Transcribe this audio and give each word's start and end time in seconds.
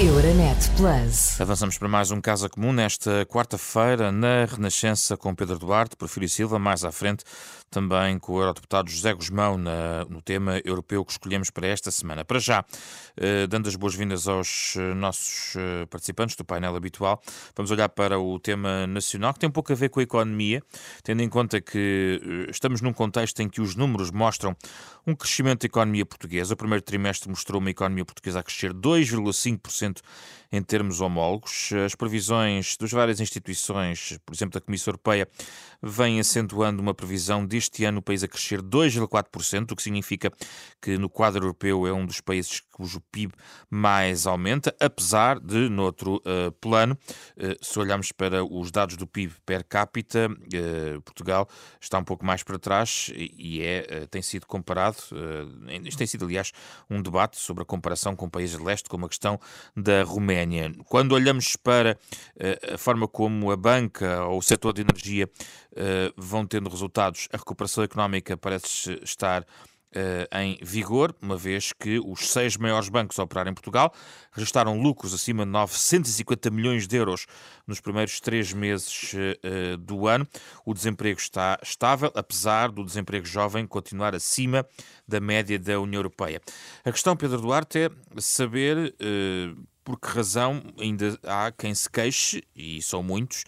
Euronet 0.00 0.56
Plus. 0.76 1.40
Avançamos 1.40 1.78
para 1.78 1.86
mais 1.86 2.10
um 2.10 2.20
Casa 2.20 2.48
Comum 2.48 2.72
nesta 2.72 3.24
quarta-feira 3.26 4.10
na 4.10 4.44
Renascença 4.44 5.16
com 5.16 5.32
Pedro 5.32 5.56
Duarte, 5.56 5.94
Porfírio 5.94 6.28
Silva, 6.28 6.58
mais 6.58 6.84
à 6.84 6.90
frente 6.90 7.22
também 7.74 8.20
com 8.20 8.34
o 8.34 8.40
Eurodeputado 8.40 8.88
José 8.88 9.12
Guzmão 9.12 9.58
no 10.08 10.22
tema 10.22 10.60
europeu 10.64 11.04
que 11.04 11.10
escolhemos 11.10 11.50
para 11.50 11.66
esta 11.66 11.90
semana. 11.90 12.24
Para 12.24 12.38
já, 12.38 12.64
eh, 13.16 13.48
dando 13.48 13.68
as 13.68 13.74
boas-vindas 13.74 14.28
aos 14.28 14.76
eh, 14.76 14.94
nossos 14.94 15.56
eh, 15.56 15.84
participantes 15.86 16.36
do 16.36 16.44
painel 16.44 16.76
habitual, 16.76 17.20
vamos 17.56 17.72
olhar 17.72 17.88
para 17.88 18.16
o 18.16 18.38
tema 18.38 18.86
nacional 18.86 19.34
que 19.34 19.40
tem 19.40 19.48
um 19.48 19.52
pouco 19.52 19.72
a 19.72 19.74
ver 19.74 19.88
com 19.88 19.98
a 19.98 20.04
economia, 20.04 20.62
tendo 21.02 21.20
em 21.20 21.28
conta 21.28 21.60
que 21.60 22.46
estamos 22.48 22.80
num 22.80 22.92
contexto 22.92 23.40
em 23.40 23.48
que 23.48 23.60
os 23.60 23.74
números 23.74 24.12
mostram 24.12 24.56
um 25.04 25.16
crescimento 25.16 25.62
da 25.62 25.66
economia 25.66 26.06
portuguesa. 26.06 26.54
O 26.54 26.56
primeiro 26.56 26.82
trimestre 26.82 27.28
mostrou 27.28 27.60
uma 27.60 27.70
economia 27.70 28.04
portuguesa 28.04 28.38
a 28.38 28.42
crescer 28.44 28.72
2,5% 28.72 30.00
em 30.52 30.62
termos 30.62 31.00
homólogos. 31.00 31.70
As 31.84 31.94
previsões 31.94 32.76
das 32.76 32.90
várias 32.90 33.20
instituições, 33.20 34.18
por 34.24 34.34
exemplo, 34.34 34.54
da 34.58 34.64
Comissão 34.64 34.92
Europeia, 34.92 35.28
vêm 35.82 36.20
acentuando 36.20 36.80
uma 36.80 36.94
previsão 36.94 37.44
deste 37.44 37.84
ano 37.84 37.98
o 37.98 38.02
país 38.02 38.22
a 38.22 38.28
crescer 38.28 38.62
2,4%, 38.62 39.72
o 39.72 39.76
que 39.76 39.82
significa 39.82 40.32
que 40.80 40.96
no 40.96 41.08
quadro 41.08 41.44
europeu 41.44 41.86
é 41.86 41.92
um 41.92 42.06
dos 42.06 42.20
países 42.20 42.62
cujo 42.74 43.00
PIB 43.00 43.32
mais 43.70 44.26
aumenta, 44.26 44.74
apesar 44.80 45.38
de, 45.38 45.68
noutro 45.68 46.16
uh, 46.16 46.50
plano, 46.60 46.98
uh, 47.36 47.64
se 47.64 47.78
olharmos 47.78 48.10
para 48.10 48.44
os 48.44 48.72
dados 48.72 48.96
do 48.96 49.06
PIB 49.06 49.32
per 49.46 49.64
capita, 49.64 50.28
uh, 50.28 51.00
Portugal 51.02 51.48
está 51.80 51.98
um 51.98 52.04
pouco 52.04 52.26
mais 52.26 52.42
para 52.42 52.58
trás 52.58 53.12
e 53.14 53.62
é, 53.62 54.06
tem 54.06 54.22
sido 54.22 54.46
comparado, 54.46 54.96
isto 55.84 55.98
tem 55.98 56.06
sido, 56.06 56.24
aliás, 56.24 56.52
um 56.90 57.00
debate 57.00 57.38
sobre 57.38 57.62
a 57.62 57.66
comparação 57.66 58.16
com 58.16 58.28
países 58.28 58.58
de 58.58 58.64
leste, 58.64 58.88
como 58.88 59.06
a 59.06 59.08
questão 59.08 59.38
da 59.76 60.02
Roménia. 60.02 60.72
Quando 60.86 61.12
olhamos 61.12 61.56
para 61.56 61.98
a 62.72 62.78
forma 62.78 63.06
como 63.06 63.50
a 63.50 63.56
banca 63.56 64.24
ou 64.24 64.38
o 64.38 64.42
setor 64.42 64.72
de 64.72 64.82
energia 64.82 65.28
vão 66.16 66.46
tendo 66.46 66.70
resultados, 66.70 67.28
a 67.32 67.36
recuperação 67.36 67.84
económica 67.84 68.36
parece 68.36 68.98
estar 69.02 69.44
em 70.32 70.58
vigor, 70.62 71.14
uma 71.22 71.36
vez 71.36 71.72
que 71.72 71.98
os 71.98 72.30
seis 72.30 72.56
maiores 72.56 72.88
bancos 72.88 73.18
a 73.18 73.22
operar 73.22 73.46
em 73.46 73.54
Portugal 73.54 73.92
registaram 74.32 74.80
lucros 74.80 75.14
acima 75.14 75.44
de 75.44 75.50
950 75.50 76.50
milhões 76.50 76.86
de 76.86 76.96
euros 76.96 77.26
nos 77.66 77.80
primeiros 77.80 78.20
três 78.20 78.52
meses 78.52 79.12
uh, 79.14 79.76
do 79.78 80.06
ano. 80.06 80.26
O 80.64 80.74
desemprego 80.74 81.18
está 81.18 81.58
estável, 81.62 82.10
apesar 82.14 82.70
do 82.70 82.84
desemprego 82.84 83.26
jovem 83.26 83.66
continuar 83.66 84.14
acima 84.14 84.66
da 85.06 85.20
média 85.20 85.58
da 85.58 85.78
União 85.80 86.00
Europeia. 86.00 86.40
A 86.84 86.90
questão, 86.90 87.16
Pedro 87.16 87.40
Duarte, 87.40 87.78
é 87.78 87.90
saber. 88.18 88.94
Por 89.84 90.00
que 90.00 90.08
razão 90.08 90.62
ainda 90.80 91.18
há 91.24 91.52
quem 91.52 91.74
se 91.74 91.90
queixe, 91.90 92.42
e 92.56 92.80
são 92.80 93.02
muitos, 93.02 93.44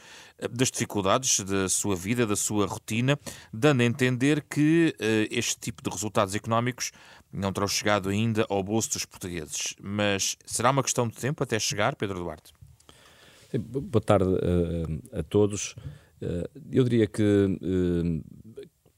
das 0.50 0.70
dificuldades 0.70 1.40
da 1.40 1.66
sua 1.68 1.96
vida, 1.96 2.26
da 2.26 2.36
sua 2.36 2.66
rotina, 2.66 3.18
dando 3.52 3.80
a 3.80 3.84
entender 3.84 4.42
que 4.42 4.94
uh, 5.00 5.28
este 5.30 5.58
tipo 5.58 5.82
de 5.82 5.88
resultados 5.88 6.34
económicos 6.34 6.92
não 7.32 7.52
terão 7.52 7.66
chegado 7.66 8.10
ainda 8.10 8.44
ao 8.50 8.62
bolso 8.62 8.90
dos 8.92 9.06
portugueses. 9.06 9.74
Mas 9.80 10.36
será 10.44 10.70
uma 10.70 10.82
questão 10.82 11.08
de 11.08 11.16
tempo 11.16 11.42
até 11.42 11.58
chegar, 11.58 11.96
Pedro 11.96 12.18
Duarte? 12.18 12.52
Boa 13.58 14.02
tarde 14.02 14.28
uh, 14.28 15.18
a 15.18 15.22
todos. 15.22 15.74
Uh, 16.20 16.46
eu 16.70 16.84
diria 16.84 17.06
que 17.06 17.22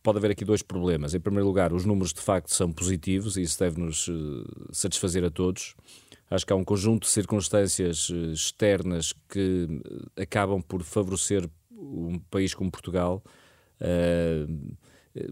pode 0.03 0.19
haver 0.19 0.33
aqui 0.33 0.45
dois 0.45 0.63
problemas. 0.63 1.15
Em 1.15 1.21
primeiro 1.21 1.47
lugar, 1.47 1.73
os 1.73 1.85
números 1.85 2.13
de 2.13 2.21
facto 2.21 2.53
são 2.53 2.73
positivos 2.73 3.37
e 3.37 3.43
isso 3.43 3.59
deve-nos 3.59 4.09
satisfazer 4.73 5.25
a 5.25 5.31
todos. 5.31 5.75
Acho 6.31 6.47
que 6.47 6.53
há 6.53 6.57
um 6.57 6.65
conjunto 6.65 7.05
de 7.05 7.11
circunstâncias 7.11 8.11
eh, 8.13 8.33
externas 8.33 9.15
que 9.29 9.67
eh, 10.17 10.23
acabam 10.23 10.61
por 10.61 10.83
favorecer 10.83 11.49
um 11.71 12.19
país 12.31 12.55
como 12.55 12.71
Portugal. 12.71 13.23
Uh, 13.81 14.77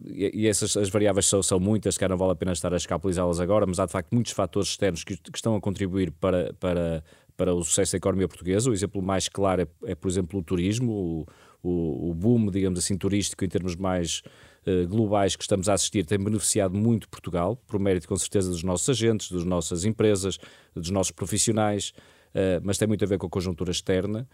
e 0.09 0.47
essas 0.47 0.77
as 0.77 0.89
variáveis 0.89 1.27
são, 1.27 1.43
são 1.43 1.61
muitas, 1.61 1.99
que 1.99 2.09
não 2.09 2.17
vale 2.17 2.33
a 2.33 2.35
pena 2.35 2.53
estar 2.53 2.73
a 2.73 2.77
escapulizá-las 2.77 3.41
agora, 3.41 3.67
mas 3.67 3.79
há 3.79 3.87
de 3.87 3.93
facto 3.93 4.13
muitos 4.13 4.33
fatores 4.33 4.71
externos 4.71 5.05
que, 5.05 5.17
que, 5.17 5.37
estão 5.37 5.55
a 5.55 5.61
contribuir 5.61 6.11
para, 6.13 6.53
para, 6.55 7.05
para 7.37 7.55
o 7.55 7.63
sucesso 7.63 7.93
da 7.93 7.99
economia 7.99 8.27
portuguesa. 8.27 8.71
O 8.71 8.73
exemplo 8.73 9.03
mais 9.03 9.29
claro 9.29 9.63
é, 9.63 9.91
é 9.91 9.95
por 9.95 10.09
exemplo, 10.09 10.41
o 10.41 10.43
turismo, 10.43 10.93
o, 10.93 11.27
o, 11.69 12.11
o 12.11 12.15
boom, 12.15 12.51
digamos 12.51 12.79
assim, 12.79 12.97
turístico 12.97 13.45
em 13.45 13.49
termos 13.49 13.77
mais 13.77 14.23
globais 14.89 15.37
que 15.37 15.43
estamos 15.43 15.69
a 15.69 15.75
assistir 15.75 16.05
têm 16.05 16.19
beneficiado 16.19 16.77
muito 16.77 17.09
Portugal, 17.09 17.57
por 17.67 17.79
mérito 17.79 18.09
com 18.09 18.17
certeza 18.17 18.51
dos 18.51 18.63
nossos 18.63 18.89
agentes, 18.89 19.31
das 19.31 19.45
nossas 19.45 19.85
empresas, 19.85 20.39
dos 20.75 20.91
nossos 20.91 21.13
profissionais, 21.13 21.93
eh, 22.35 22.61
mas 22.63 22.77
tem 22.77 22.87
muito 22.87 23.05
a 23.05 23.09
ver 23.09 23.17
com 23.17 23.27
a 23.27 23.31
conjuntura 23.31 23.71
externa. 23.71 24.29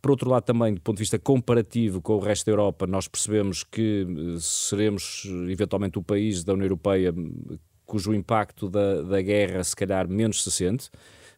Por 0.00 0.10
outro 0.10 0.30
lado, 0.30 0.44
também, 0.44 0.74
do 0.74 0.80
ponto 0.80 0.96
de 0.96 1.02
vista 1.02 1.18
comparativo 1.18 2.00
com 2.00 2.14
o 2.14 2.18
resto 2.18 2.46
da 2.46 2.52
Europa, 2.52 2.86
nós 2.86 3.08
percebemos 3.08 3.62
que 3.64 4.06
eh, 4.06 4.38
seremos 4.40 5.24
eventualmente 5.50 5.98
o 5.98 6.02
país 6.02 6.42
da 6.42 6.54
União 6.54 6.66
Europeia 6.66 7.12
cujo 7.84 8.14
impacto 8.14 8.68
da, 8.68 9.02
da 9.02 9.20
guerra 9.20 9.62
se 9.62 9.76
calhar 9.76 10.08
menos 10.08 10.42
se 10.42 10.50
sente 10.50 10.90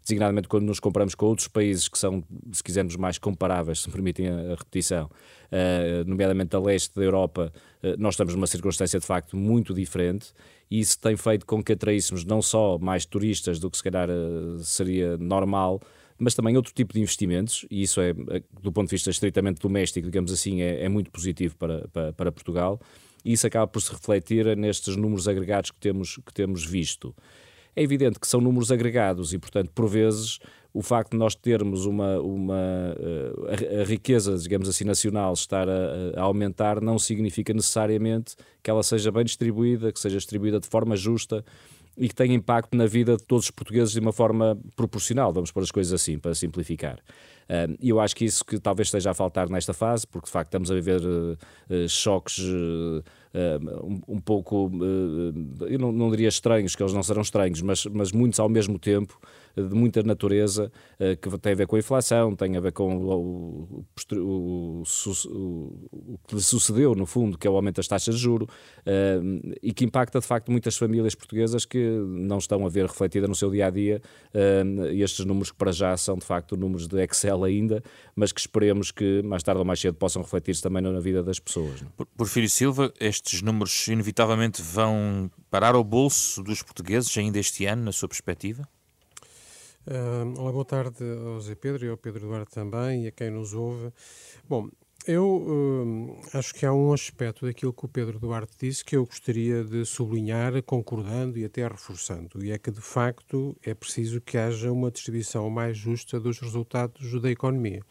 designadamente 0.06 0.46
quando 0.46 0.64
nos 0.64 0.78
comparamos 0.78 1.14
com 1.14 1.26
outros 1.26 1.48
países 1.48 1.88
que 1.88 1.98
são, 1.98 2.22
se 2.52 2.62
quisermos, 2.62 2.96
mais 2.96 3.18
comparáveis, 3.18 3.80
se 3.82 3.88
me 3.88 3.92
permitem 3.92 4.28
a, 4.28 4.50
repetição, 4.50 5.06
uh, 5.06 6.08
nomeadamente 6.08 6.54
a 6.54 6.60
leste 6.60 6.94
da 6.94 7.02
Europa, 7.02 7.52
uh, 7.82 7.94
nós 7.98 8.14
estamos 8.14 8.34
numa 8.34 8.46
circunstância 8.46 8.98
de 9.00 9.04
facto 9.04 9.36
muito 9.36 9.74
diferente. 9.74 10.32
E 10.70 10.80
isso 10.80 10.98
tem 10.98 11.16
feito 11.16 11.44
com 11.46 11.62
que 11.62 11.72
atraíssemos 11.72 12.24
não 12.24 12.40
só 12.40 12.78
mais 12.78 13.04
turistas 13.04 13.58
do 13.58 13.70
que 13.70 13.76
se 13.76 13.82
calhar 13.82 14.08
uh, 14.08 14.58
seria 14.60 15.16
normal, 15.16 15.80
mas 16.18 16.34
também 16.34 16.56
outro 16.56 16.72
tipo 16.72 16.94
de 16.94 17.00
investimentos, 17.00 17.66
e 17.70 17.82
isso 17.82 18.00
é, 18.00 18.14
do 18.62 18.72
ponto 18.72 18.88
de 18.88 18.92
vista 18.92 19.10
estritamente 19.10 19.60
doméstico, 19.60 20.06
digamos 20.06 20.32
assim, 20.32 20.62
é, 20.62 20.84
é 20.84 20.88
muito 20.88 21.10
positivo 21.10 21.56
para, 21.56 21.86
para, 21.88 22.12
para 22.14 22.32
Portugal, 22.32 22.80
e 23.22 23.32
isso 23.32 23.46
acaba 23.46 23.66
por 23.66 23.82
se 23.82 23.92
refletir 23.92 24.56
nestes 24.56 24.96
números 24.96 25.28
agregados 25.28 25.70
que 25.70 25.78
temos, 25.78 26.18
que 26.24 26.32
temos 26.32 26.64
visto. 26.64 27.14
É 27.76 27.82
evidente 27.82 28.19
que 28.19 28.26
são 28.26 28.41
números 28.41 28.72
agregados 28.72 29.34
e, 29.34 29.38
portanto, 29.38 29.70
por 29.75 29.87
vezes, 29.87 30.38
o 30.72 30.81
facto 30.81 31.10
de 31.12 31.19
nós 31.19 31.34
termos 31.34 31.84
uma, 31.84 32.19
uma 32.20 32.56
eh, 32.98 33.82
a, 33.82 33.84
riqueza, 33.84 34.37
digamos 34.37 34.69
assim, 34.69 34.84
nacional 34.84 35.34
estar 35.34 35.69
a, 35.69 35.72
a, 36.16 36.22
aumentar 36.22 36.81
não 36.81 36.98
significa 36.98 37.53
necessariamente 37.53 38.34
que 38.62 38.70
ela 38.70 38.82
seja 38.82 39.12
bem 39.12 39.25
distribuída, 39.25 39.92
que 39.92 40.00
seja 40.00 40.16
distribuída 40.16 40.59
de 40.59 40.66
forma 40.66 40.97
justa 40.97 41.44
e 41.98 42.09
que 42.09 42.15
tenha 42.15 42.34
impacto 42.34 42.76
na 42.76 42.86
vida 42.86 43.16
de 43.16 43.25
todos 43.25 43.44
os 43.44 43.50
portugueses 43.50 43.92
de 43.92 44.00
uma 44.00 44.12
forma 44.12 44.59
proporcional, 44.75 45.32
vamos 45.32 45.50
pôr 45.50 45.62
as 45.62 45.70
coisas 45.70 45.92
assim, 45.92 46.19
para 46.19 46.34
simplificar. 46.34 46.98
E 47.81 47.88
eu 47.88 48.00
acho 48.00 48.15
que 48.16 48.25
isso 48.25 48.44
que 48.44 48.59
talvez 48.59 48.88
esteja 48.88 49.12
a 49.12 49.15
faltar 49.15 49.48
nesta 49.48 49.72
fase, 49.72 50.06
porque 50.06 50.26
de 50.26 50.32
facto 50.32 50.48
estamos 50.48 50.70
a 50.70 50.75
viver 50.75 51.00
uh, 51.00 51.88
choques 51.88 52.38
uh, 52.38 53.04
um, 53.82 54.14
um, 54.16 54.20
pouco, 54.20 54.70
eu 55.69 55.78
não, 55.78 55.92
não, 55.92 56.10
diria 56.10 56.28
estranhos, 56.28 56.74
que 56.74 56.82
eles 56.82 56.92
não 56.92 57.02
serão 57.02 57.22
estranhos, 57.22 57.60
mas, 57.62 57.84
mas 57.86 58.12
muitos 58.12 58.41
ao 58.41 58.48
mesmo 58.48 58.78
tempo, 58.78 59.19
de 59.56 59.74
muita 59.74 60.02
natureza, 60.02 60.70
que 61.22 61.38
tem 61.38 61.52
a 61.52 61.56
ver 61.56 61.66
com 61.66 61.76
a 61.76 61.78
inflação, 61.78 62.36
tem 62.36 62.56
a 62.58 62.60
ver 62.60 62.72
com 62.72 62.94
o, 62.94 63.84
o, 64.14 64.20
o, 64.20 64.82
o 65.92 66.19
que 66.28 66.34
lhe 66.34 66.42
sucedeu, 66.42 66.94
no 66.94 67.06
fundo, 67.06 67.38
que 67.38 67.47
é 67.47 67.50
o 67.50 67.56
aumento 67.56 67.76
das 67.76 67.88
taxas 67.88 68.16
de 68.16 68.20
juro, 68.20 68.47
e 69.62 69.72
que 69.72 69.84
impacta 69.84 70.20
de 70.20 70.26
facto 70.26 70.50
muitas 70.50 70.76
famílias 70.76 71.14
portuguesas 71.14 71.64
que 71.64 71.78
não 71.78 72.36
estão 72.36 72.66
a 72.66 72.68
ver 72.68 72.84
refletida 72.84 73.26
no 73.26 73.34
seu 73.34 73.50
dia 73.50 73.66
a 73.66 73.70
dia 73.70 74.03
estes 74.94 75.24
números 75.24 75.50
que 75.50 75.56
para 75.56 75.72
já 75.72 75.97
são 75.97 76.16
de 76.16 76.24
facto 76.24 76.56
números 76.56 76.86
de 76.86 77.03
Excel 77.03 77.44
ainda, 77.44 77.82
mas 78.14 78.32
que 78.32 78.41
esperemos 78.41 78.91
que 78.91 79.22
mais 79.22 79.42
tarde 79.42 79.58
ou 79.58 79.64
mais 79.64 79.80
cedo 79.80 79.94
possam 79.94 80.22
refletir-se 80.22 80.62
também 80.62 80.82
na 80.82 81.00
vida 81.00 81.22
das 81.22 81.38
pessoas. 81.38 81.82
É? 81.82 82.04
Porfírio 82.16 82.48
Silva, 82.48 82.92
estes 83.26 83.42
números 83.42 83.88
inevitavelmente 83.88 84.62
vão 84.62 85.28
parar 85.50 85.75
ao 85.75 85.82
bolso 85.82 86.44
dos 86.44 86.62
portugueses 86.62 87.16
ainda 87.19 87.41
este 87.41 87.66
ano, 87.66 87.82
na 87.82 87.91
sua 87.91 88.09
perspectiva? 88.09 88.69
Uh, 89.84 90.41
olá, 90.41 90.53
boa 90.53 90.65
tarde 90.65 91.04
ao 91.24 91.41
Zé 91.41 91.56
Pedro 91.56 91.84
e 91.84 91.89
ao 91.89 91.97
Pedro 91.97 92.24
Eduardo 92.24 92.50
também 92.50 93.04
e 93.04 93.09
a 93.09 93.10
quem 93.10 93.30
nos 93.30 93.53
ouve. 93.53 93.92
Bom, 94.48 94.68
eu 95.06 95.24
uh, 95.24 96.21
acho 96.36 96.54
que 96.54 96.66
há 96.66 96.72
um 96.72 96.92
aspecto 96.92 97.47
daquilo 97.47 97.72
que 97.72 97.84
o 97.84 97.89
Pedro 97.89 98.18
Duarte 98.18 98.56
disse 98.60 98.84
que 98.84 98.97
eu 98.97 99.04
gostaria 99.04 99.62
de 99.62 99.84
sublinhar, 99.84 100.60
concordando 100.62 101.39
e 101.39 101.45
até 101.45 101.66
reforçando, 101.66 102.45
e 102.45 102.50
é 102.50 102.59
que 102.59 102.71
de 102.71 102.80
facto 102.80 103.56
é 103.62 103.74
preciso 103.74 104.21
que 104.21 104.36
haja 104.36 104.72
uma 104.72 104.91
distribuição 104.91 105.48
mais 105.50 105.77
justa 105.77 106.18
dos 106.18 106.41
resultados 106.41 107.21
da 107.21 107.30
economia. 107.30 107.83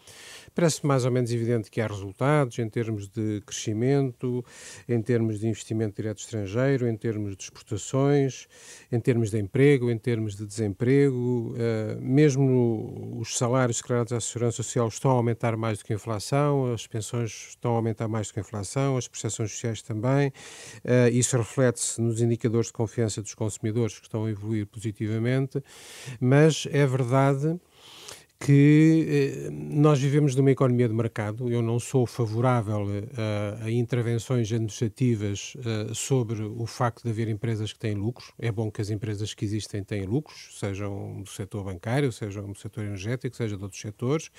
Parece 0.55 0.85
mais 0.85 1.03
ou 1.03 1.11
menos 1.11 1.33
evidente 1.33 1.69
que 1.69 1.81
há 1.81 1.87
resultados 1.87 2.57
em 2.59 2.69
termos 2.69 3.09
de 3.09 3.41
crescimento, 3.45 4.43
em 4.87 5.01
termos 5.01 5.41
de 5.41 5.49
investimento 5.49 6.01
direto 6.01 6.19
estrangeiro, 6.19 6.87
em 6.87 6.95
termos 6.95 7.35
de 7.35 7.43
exportações, 7.43 8.47
em 8.89 8.97
termos 8.97 9.31
de 9.31 9.37
emprego, 9.37 9.91
em 9.91 9.97
termos 9.97 10.33
de 10.33 10.45
desemprego. 10.45 11.53
Uh, 11.53 12.01
mesmo 12.01 13.17
os 13.19 13.37
salários 13.37 13.81
declarados 13.81 14.13
à 14.13 14.21
Segurança 14.21 14.63
Social 14.63 14.87
estão 14.87 15.11
a 15.11 15.15
aumentar 15.15 15.57
mais 15.57 15.79
do 15.79 15.83
que 15.83 15.91
a 15.91 15.95
inflação, 15.97 16.71
as 16.71 16.87
pensões 16.87 17.49
estão 17.49 17.73
a 17.73 17.75
aumentar 17.75 18.07
mais 18.07 18.27
do 18.27 18.33
que 18.33 18.39
a 18.39 18.41
inflação, 18.41 18.95
as 18.95 19.09
prestações 19.09 19.51
sociais 19.51 19.81
também. 19.81 20.29
Uh, 20.85 21.09
isso 21.11 21.35
reflete-se 21.35 21.99
nos 21.99 22.21
indicadores 22.21 22.67
de 22.67 22.73
confiança 22.73 23.21
dos 23.21 23.33
consumidores 23.33 23.99
que 23.99 24.05
estão 24.05 24.23
a 24.23 24.31
evoluir 24.31 24.65
positivamente, 24.67 25.61
mas 26.21 26.65
é 26.71 26.87
verdade 26.87 27.59
que 28.39 29.45
eh, 29.47 29.49
nós 29.51 29.99
vivemos 29.99 30.35
numa 30.35 30.51
economia 30.51 30.87
de 30.87 30.93
mercado. 30.93 31.49
Eu 31.49 31.61
não 31.61 31.79
sou 31.79 32.05
favorável 32.05 32.85
a, 33.63 33.71
intervenções 33.71 34.51
administrativas 34.51 35.53
uh, 35.55 35.95
sobre 35.95 36.43
o 36.43 36.65
facto 36.65 37.03
de 37.03 37.09
haver 37.09 37.27
empresas 37.29 37.71
que 37.71 37.79
têm 37.79 37.95
lucros. 37.95 38.31
É 38.37 38.51
bom 38.51 38.69
que 38.69 38.81
as 38.81 38.89
empresas 38.89 39.33
que 39.33 39.45
existem 39.45 39.83
tenham 39.83 40.07
lucros, 40.07 40.57
sejam 40.59 41.21
do 41.21 41.29
setor 41.29 41.63
bancário, 41.63 42.11
sejam 42.11 42.51
do 42.51 42.57
setor 42.57 42.83
energético, 42.83 43.35
seja 43.35 43.55
de 43.57 43.63
outros 43.63 43.81
setores. 43.81 44.29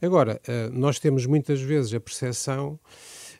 Agora, 0.00 0.40
uh, 0.48 0.72
nós 0.72 0.98
temos 0.98 1.26
muitas 1.26 1.60
vezes 1.60 1.92
a 1.92 2.00
percepção 2.00 2.78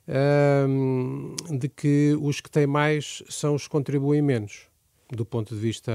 uh, 0.09 1.57
de 1.59 1.69
que 1.69 2.17
os 2.21 2.41
que 2.41 2.51
têm 2.51 2.67
mais 2.67 3.23
são 3.29 3.55
os 3.55 3.65
que 3.65 3.71
contribuem 3.71 4.23
menos 4.23 4.74
do 5.15 5.25
ponto 5.25 5.55
de 5.55 5.61
vista 5.61 5.93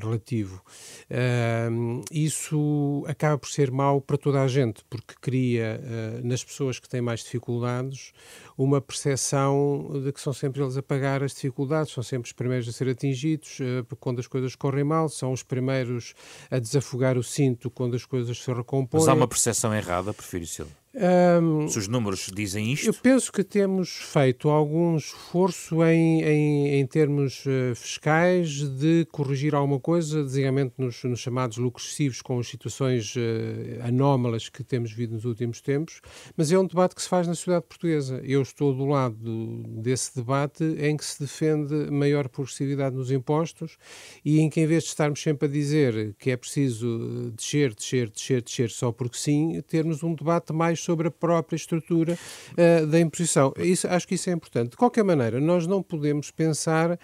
relativo. 0.00 0.62
Uh, 1.10 2.02
isso 2.10 3.04
acaba 3.06 3.38
por 3.38 3.48
ser 3.48 3.70
mau 3.70 4.00
para 4.00 4.16
toda 4.16 4.42
a 4.42 4.48
gente, 4.48 4.82
porque 4.88 5.14
cria 5.20 5.80
uh, 5.80 6.26
nas 6.26 6.44
pessoas 6.44 6.78
que 6.78 6.88
têm 6.88 7.00
mais 7.00 7.20
dificuldades 7.20 8.12
uma 8.56 8.80
percepção 8.80 9.90
de 10.04 10.12
que 10.12 10.20
são 10.20 10.32
sempre 10.32 10.62
eles 10.62 10.76
a 10.76 10.82
pagar 10.82 11.22
as 11.22 11.32
dificuldades, 11.32 11.92
são 11.92 12.02
sempre 12.02 12.26
os 12.26 12.32
primeiros 12.32 12.68
a 12.68 12.72
ser 12.72 12.88
atingidos 12.88 13.58
uh, 13.60 13.96
quando 13.96 14.18
as 14.20 14.26
coisas 14.26 14.54
correm 14.54 14.84
mal, 14.84 15.08
são 15.08 15.32
os 15.32 15.42
primeiros 15.42 16.14
a 16.50 16.58
desafogar 16.58 17.16
o 17.16 17.22
cinto 17.22 17.70
quando 17.70 17.96
as 17.96 18.04
coisas 18.04 18.38
se 18.38 18.52
recompõem. 18.52 19.00
Mas 19.00 19.08
há 19.08 19.14
uma 19.14 19.28
percepção 19.28 19.74
errada, 19.74 20.12
prefiro 20.12 20.46
Silva. 20.46 20.79
Um, 20.92 21.68
Se 21.68 21.78
os 21.78 21.86
números 21.86 22.28
dizem 22.34 22.72
isto? 22.72 22.88
Eu 22.88 22.94
penso 22.94 23.30
que 23.30 23.44
temos 23.44 23.90
feito 23.90 24.48
algum 24.48 24.96
esforço 24.96 25.84
em, 25.84 26.20
em, 26.24 26.80
em 26.80 26.86
termos 26.86 27.44
uh, 27.46 27.76
fiscais 27.76 28.68
de 28.68 29.06
corrigir 29.12 29.54
alguma 29.54 29.78
coisa, 29.78 30.24
designadamente 30.24 30.74
nos, 30.78 31.04
nos, 31.04 31.20
chamados 31.20 31.58
lucros 31.58 31.86
excessivos, 31.86 32.20
com 32.20 32.40
as 32.40 32.48
situações 32.48 33.14
uh, 33.14 33.20
anómalas 33.86 34.48
que 34.48 34.64
temos 34.64 34.90
visto 34.90 35.12
nos 35.12 35.24
últimos 35.24 35.60
tempos, 35.60 36.00
mas 36.36 36.50
é 36.50 36.58
um 36.58 36.66
debate 36.66 36.96
que 36.96 37.02
se 37.02 37.08
faz 37.08 37.28
na 37.28 37.34
sociedade 37.36 37.66
portuguesa. 37.68 38.20
Eu 38.24 38.42
estou 38.42 38.74
do 38.74 38.84
lado 38.84 39.62
desse 39.68 40.16
debate 40.16 40.64
em 40.64 40.96
que 40.96 41.04
se 41.04 41.20
defende 41.20 41.88
maior 41.92 42.28
progressividade 42.28 42.96
nos 42.96 43.12
impostos 43.12 43.76
e 44.24 44.40
em 44.40 44.50
que, 44.50 44.60
em 44.60 44.66
vez 44.66 44.82
de 44.82 44.88
estarmos 44.88 45.22
sempre 45.22 45.46
a 45.46 45.50
dizer 45.50 46.16
que 46.18 46.32
é 46.32 46.36
preciso 46.36 47.30
descer, 47.36 47.74
descer, 47.76 48.10
descer, 48.10 48.42
descer 48.42 48.70
só 48.70 48.90
porque 48.90 49.16
sim, 49.16 49.62
termos 49.68 50.02
um 50.02 50.16
debate 50.16 50.52
mais 50.52 50.79
sobre 50.80 51.08
a 51.08 51.10
própria 51.10 51.56
estrutura 51.56 52.18
uh, 52.52 52.86
da 52.86 52.98
imposição. 52.98 53.52
Isso, 53.58 53.86
acho 53.88 54.06
que 54.06 54.14
isso 54.14 54.30
é 54.30 54.32
importante. 54.32 54.70
De 54.70 54.76
qualquer 54.76 55.04
maneira, 55.04 55.40
nós 55.40 55.66
não 55.66 55.82
podemos 55.82 56.30
pensar 56.30 56.98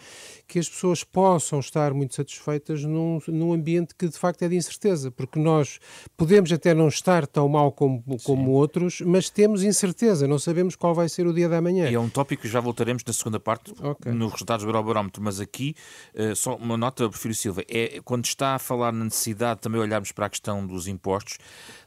que 0.46 0.58
as 0.58 0.68
pessoas 0.68 1.02
possam 1.02 1.60
estar 1.60 1.92
muito 1.92 2.14
satisfeitas 2.14 2.84
num, 2.84 3.18
num 3.28 3.52
ambiente 3.52 3.94
que 3.94 4.08
de 4.08 4.18
facto 4.18 4.42
é 4.42 4.48
de 4.48 4.56
incerteza, 4.56 5.10
porque 5.10 5.38
nós 5.38 5.78
podemos 6.16 6.52
até 6.52 6.74
não 6.74 6.88
estar 6.88 7.26
tão 7.26 7.48
mal 7.48 7.72
como, 7.72 8.02
como 8.22 8.50
outros, 8.52 9.00
mas 9.00 9.28
temos 9.28 9.62
incerteza, 9.62 10.26
não 10.26 10.38
sabemos 10.38 10.76
qual 10.76 10.94
vai 10.94 11.08
ser 11.08 11.26
o 11.26 11.32
dia 11.32 11.48
da 11.48 11.60
manhã. 11.60 11.90
E 11.90 11.94
é 11.94 12.00
um 12.00 12.08
tópico 12.08 12.42
que 12.42 12.48
já 12.48 12.60
voltaremos 12.60 13.02
na 13.04 13.12
segunda 13.12 13.40
parte, 13.40 13.72
okay. 13.82 14.12
nos 14.12 14.32
resultados 14.32 14.64
do 14.64 14.68
Eurobarómetro, 14.68 15.22
mas 15.22 15.40
aqui, 15.40 15.74
uh, 16.14 16.34
só 16.36 16.56
uma 16.56 16.76
nota, 16.76 17.08
prefiro 17.08 17.34
Silva, 17.34 17.62
é 17.68 18.00
quando 18.04 18.24
está 18.24 18.54
a 18.54 18.58
falar 18.58 18.92
na 18.92 19.04
necessidade 19.04 19.60
também 19.60 19.80
olharmos 19.80 20.12
para 20.12 20.26
a 20.26 20.30
questão 20.30 20.66
dos 20.66 20.86
impostos, 20.86 21.38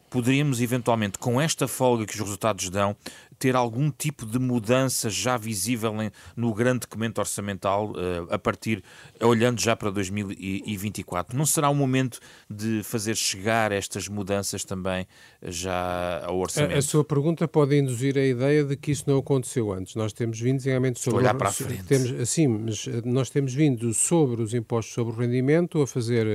poderíamos 0.10 0.62
eventualmente, 0.62 1.18
com 1.18 1.40
esta 1.40 1.68
folga 1.68 2.06
que 2.06 2.14
os 2.14 2.20
resultados 2.20 2.70
dão, 2.70 2.96
ter 3.40 3.56
algum 3.56 3.90
tipo 3.90 4.26
de 4.26 4.38
mudança 4.38 5.10
já 5.10 5.38
visível 5.38 6.02
em, 6.02 6.12
no 6.36 6.54
grande 6.54 6.80
documento 6.80 7.20
orçamental 7.20 7.92
uh, 7.92 8.28
a 8.30 8.38
partir, 8.38 8.84
olhando 9.22 9.60
já 9.62 9.76
para 9.76 9.90
2024? 9.90 11.38
Não 11.38 11.46
será 11.46 11.70
o 11.70 11.76
momento 11.76 12.20
de 12.50 12.84
fazer 12.84 13.16
chegar 13.16 13.72
estas 13.72 14.10
mudanças 14.10 14.66
também 14.66 15.08
já 15.42 16.22
ao 16.26 16.38
orçamento? 16.38 16.76
A, 16.76 16.80
a 16.80 16.82
sua 16.82 17.04
pergunta 17.04 17.48
pode 17.48 17.78
induzir 17.78 18.18
a 18.18 18.26
ideia 18.26 18.64
de 18.64 18.76
que 18.76 18.92
isso 18.92 19.06
não 19.08 19.18
aconteceu 19.18 19.72
antes. 19.72 19.96
Nós 19.96 20.12
temos 20.12 20.40
vindo 20.40 20.62
realmente 20.62 21.00
sobre... 21.00 21.22
olhar 21.22 21.34
para 21.34 21.48
a 21.48 21.54
frente. 21.54 21.84
Temos, 21.84 22.30
sim, 22.30 22.48
mas 22.48 22.88
eh, 22.88 23.02
nós 23.06 23.30
temos 23.30 23.54
vindo 23.54 23.94
sobre 23.94 24.42
os 24.42 24.54
impostos 24.54 24.94
sobre 24.94 25.14
o 25.14 25.18
rendimento 25.18 25.82
a 25.82 25.88
fazer 25.88 26.28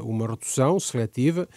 uma 0.00 0.28
redução 0.28 0.78
seletiva 0.78 1.48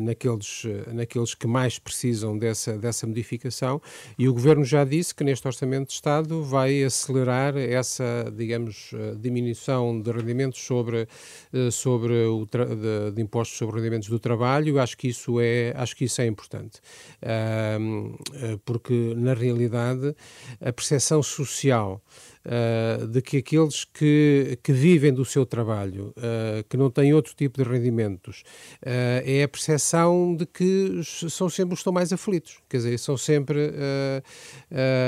naqueles, 0.00 0.62
naqueles 0.92 1.34
que 1.34 1.46
mais 1.46 1.78
precisam 1.78 2.38
dessa, 2.38 2.78
dessa 2.78 3.06
modificação 3.06 3.80
e 4.18 4.28
o 4.28 4.32
Governo 4.32 4.64
já 4.64 4.84
disse 4.84 5.14
que 5.14 5.24
neste 5.24 5.46
Orçamento 5.46 5.88
de 5.88 5.94
Estado 5.94 6.42
vai 6.42 6.82
acelerar 6.82 7.56
essa, 7.56 8.32
digamos, 8.34 8.90
eh, 8.94 9.14
diminuição 9.18 10.00
de 10.00 10.10
rendimentos 10.10 10.60
sobre, 10.60 11.08
eh, 11.52 11.70
sobre 11.70 12.12
o 12.26 12.46
de, 12.46 13.12
de, 13.12 13.22
impostos 13.22 13.58
sobre 13.58 13.76
rendimentos 13.76 14.08
do 14.08 14.18
trabalho. 14.18 14.80
Acho 14.80 14.96
que 14.96 15.08
isso 15.08 15.40
é, 15.40 15.72
acho 15.76 15.96
que 15.96 16.04
isso 16.04 16.20
é 16.20 16.26
importante, 16.26 16.80
eh, 17.22 17.78
porque 18.64 19.14
na 19.16 19.34
realidade 19.34 20.14
a 20.60 20.72
percepção 20.72 21.22
social 21.22 22.02
uh, 22.46 23.06
de 23.06 23.20
que 23.20 23.38
aqueles 23.38 23.84
que, 23.84 24.58
que 24.62 24.72
vivem 24.72 25.12
do 25.12 25.24
seu 25.24 25.44
trabalho, 25.44 26.14
uh, 26.16 26.64
que 26.68 26.76
não 26.76 26.90
têm 26.90 27.12
outro 27.12 27.34
tipo 27.34 27.62
de 27.62 27.68
rendimentos, 27.68 28.42
uh, 28.82 29.22
é 29.24 29.42
a 29.42 29.48
percepção 29.48 30.34
de 30.34 30.46
que 30.46 31.00
são 31.04 31.48
sempre 31.48 31.74
os 31.74 31.78
que 31.78 31.82
estão 31.82 31.92
mais 31.92 32.12
aflitos. 32.12 32.58
Quer 32.68 32.78
dizer, 32.78 32.98
são 32.98 33.16
sempre. 33.16 33.72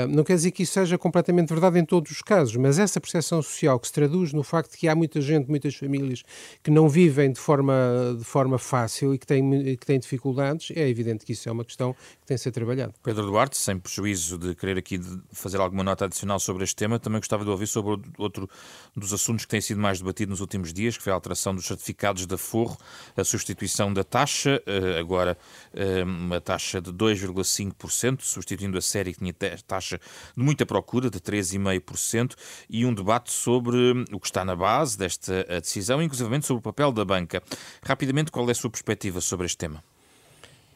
não 0.09 0.23
quer 0.23 0.35
dizer 0.35 0.51
que 0.51 0.63
isso 0.63 0.73
seja 0.73 0.97
completamente 0.97 1.49
verdade 1.49 1.79
em 1.79 1.85
todos 1.85 2.11
os 2.11 2.21
casos, 2.21 2.55
mas 2.55 2.77
essa 2.77 2.99
percepção 2.99 3.41
social 3.41 3.79
que 3.79 3.87
se 3.87 3.93
traduz 3.93 4.33
no 4.33 4.43
facto 4.43 4.71
de 4.71 4.77
que 4.77 4.87
há 4.87 4.95
muita 4.95 5.21
gente, 5.21 5.49
muitas 5.49 5.75
famílias 5.75 6.23
que 6.63 6.71
não 6.71 6.89
vivem 6.89 7.31
de 7.31 7.39
forma, 7.39 8.15
de 8.17 8.23
forma 8.23 8.57
fácil 8.57 9.13
e 9.13 9.17
que 9.17 9.25
têm, 9.25 9.75
que 9.77 9.85
têm 9.85 9.99
dificuldades, 9.99 10.71
é 10.75 10.87
evidente 10.87 11.25
que 11.25 11.33
isso 11.33 11.47
é 11.47 11.51
uma 11.51 11.63
questão 11.63 11.93
que 11.93 12.18
tem 12.29 12.37
ser 12.37 12.51
trabalhada. 12.51 12.93
Pedro 13.01 13.25
Duarte, 13.25 13.57
sem 13.57 13.79
prejuízo 13.79 14.37
de 14.37 14.53
querer 14.53 14.77
aqui 14.77 14.99
fazer 15.31 15.59
alguma 15.59 15.83
nota 15.83 16.05
adicional 16.05 16.39
sobre 16.39 16.63
este 16.63 16.75
tema, 16.75 16.99
também 16.99 17.19
gostava 17.19 17.43
de 17.43 17.49
ouvir 17.49 17.65
sobre 17.65 17.99
outro 18.19 18.47
dos 18.95 19.11
assuntos 19.11 19.45
que 19.45 19.49
tem 19.49 19.59
sido 19.59 19.81
mais 19.81 19.97
debatido 19.97 20.29
nos 20.29 20.39
últimos 20.39 20.71
dias, 20.71 20.95
que 20.95 21.01
foi 21.01 21.11
a 21.11 21.15
alteração 21.15 21.55
dos 21.55 21.65
certificados 21.65 22.27
de 22.27 22.35
aforro, 22.35 22.77
a 23.17 23.23
substituição 23.23 23.91
da 23.91 24.03
taxa, 24.03 24.61
eh, 24.67 24.99
agora 24.99 25.35
eh, 25.73 26.03
uma 26.03 26.39
taxa 26.39 26.79
de 26.79 26.91
2,5%, 26.91 28.21
substituindo 28.21 28.77
a 28.77 28.81
série 28.81 29.11
que 29.11 29.19
tinha 29.19 29.33
taxa 29.65 29.99
de 30.37 30.43
muita 30.43 30.67
procura, 30.67 31.09
de 31.09 31.19
3,5%, 31.19 32.35
e 32.69 32.85
um 32.85 32.93
debate 32.93 33.31
sobre 33.31 34.05
o 34.11 34.19
que 34.19 34.27
está 34.27 34.45
na 34.45 34.55
base 34.55 34.95
desta 34.95 35.43
decisão, 35.59 35.99
inclusivamente 35.99 36.45
sobre 36.45 36.59
o 36.59 36.63
papel 36.63 36.91
da 36.91 37.03
banca. 37.03 37.41
Rapidamente, 37.83 38.29
qual 38.29 38.47
é 38.47 38.51
a 38.51 38.55
sua 38.55 38.69
perspectiva 38.69 39.19
sobre 39.19 39.47
este 39.47 39.57
tema? 39.57 39.83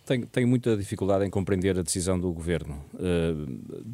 Tenho, 0.05 0.25
tenho 0.27 0.48
muita 0.48 0.75
dificuldade 0.75 1.25
em 1.25 1.29
compreender 1.29 1.79
a 1.79 1.81
decisão 1.81 2.19
do 2.19 2.31
governo. 2.31 2.83
Uh, 2.93 3.93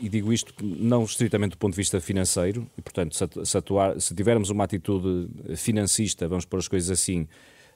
e 0.00 0.08
digo 0.08 0.32
isto 0.32 0.54
não 0.64 1.04
estritamente 1.04 1.50
do 1.50 1.58
ponto 1.58 1.72
de 1.72 1.76
vista 1.76 2.00
financeiro, 2.00 2.66
e 2.76 2.80
portanto, 2.80 3.14
se, 3.44 3.58
atuar, 3.58 4.00
se 4.00 4.14
tivermos 4.14 4.48
uma 4.48 4.64
atitude 4.64 5.28
financista, 5.56 6.26
vamos 6.26 6.46
pôr 6.46 6.58
as 6.58 6.66
coisas 6.66 6.90
assim, 6.90 7.28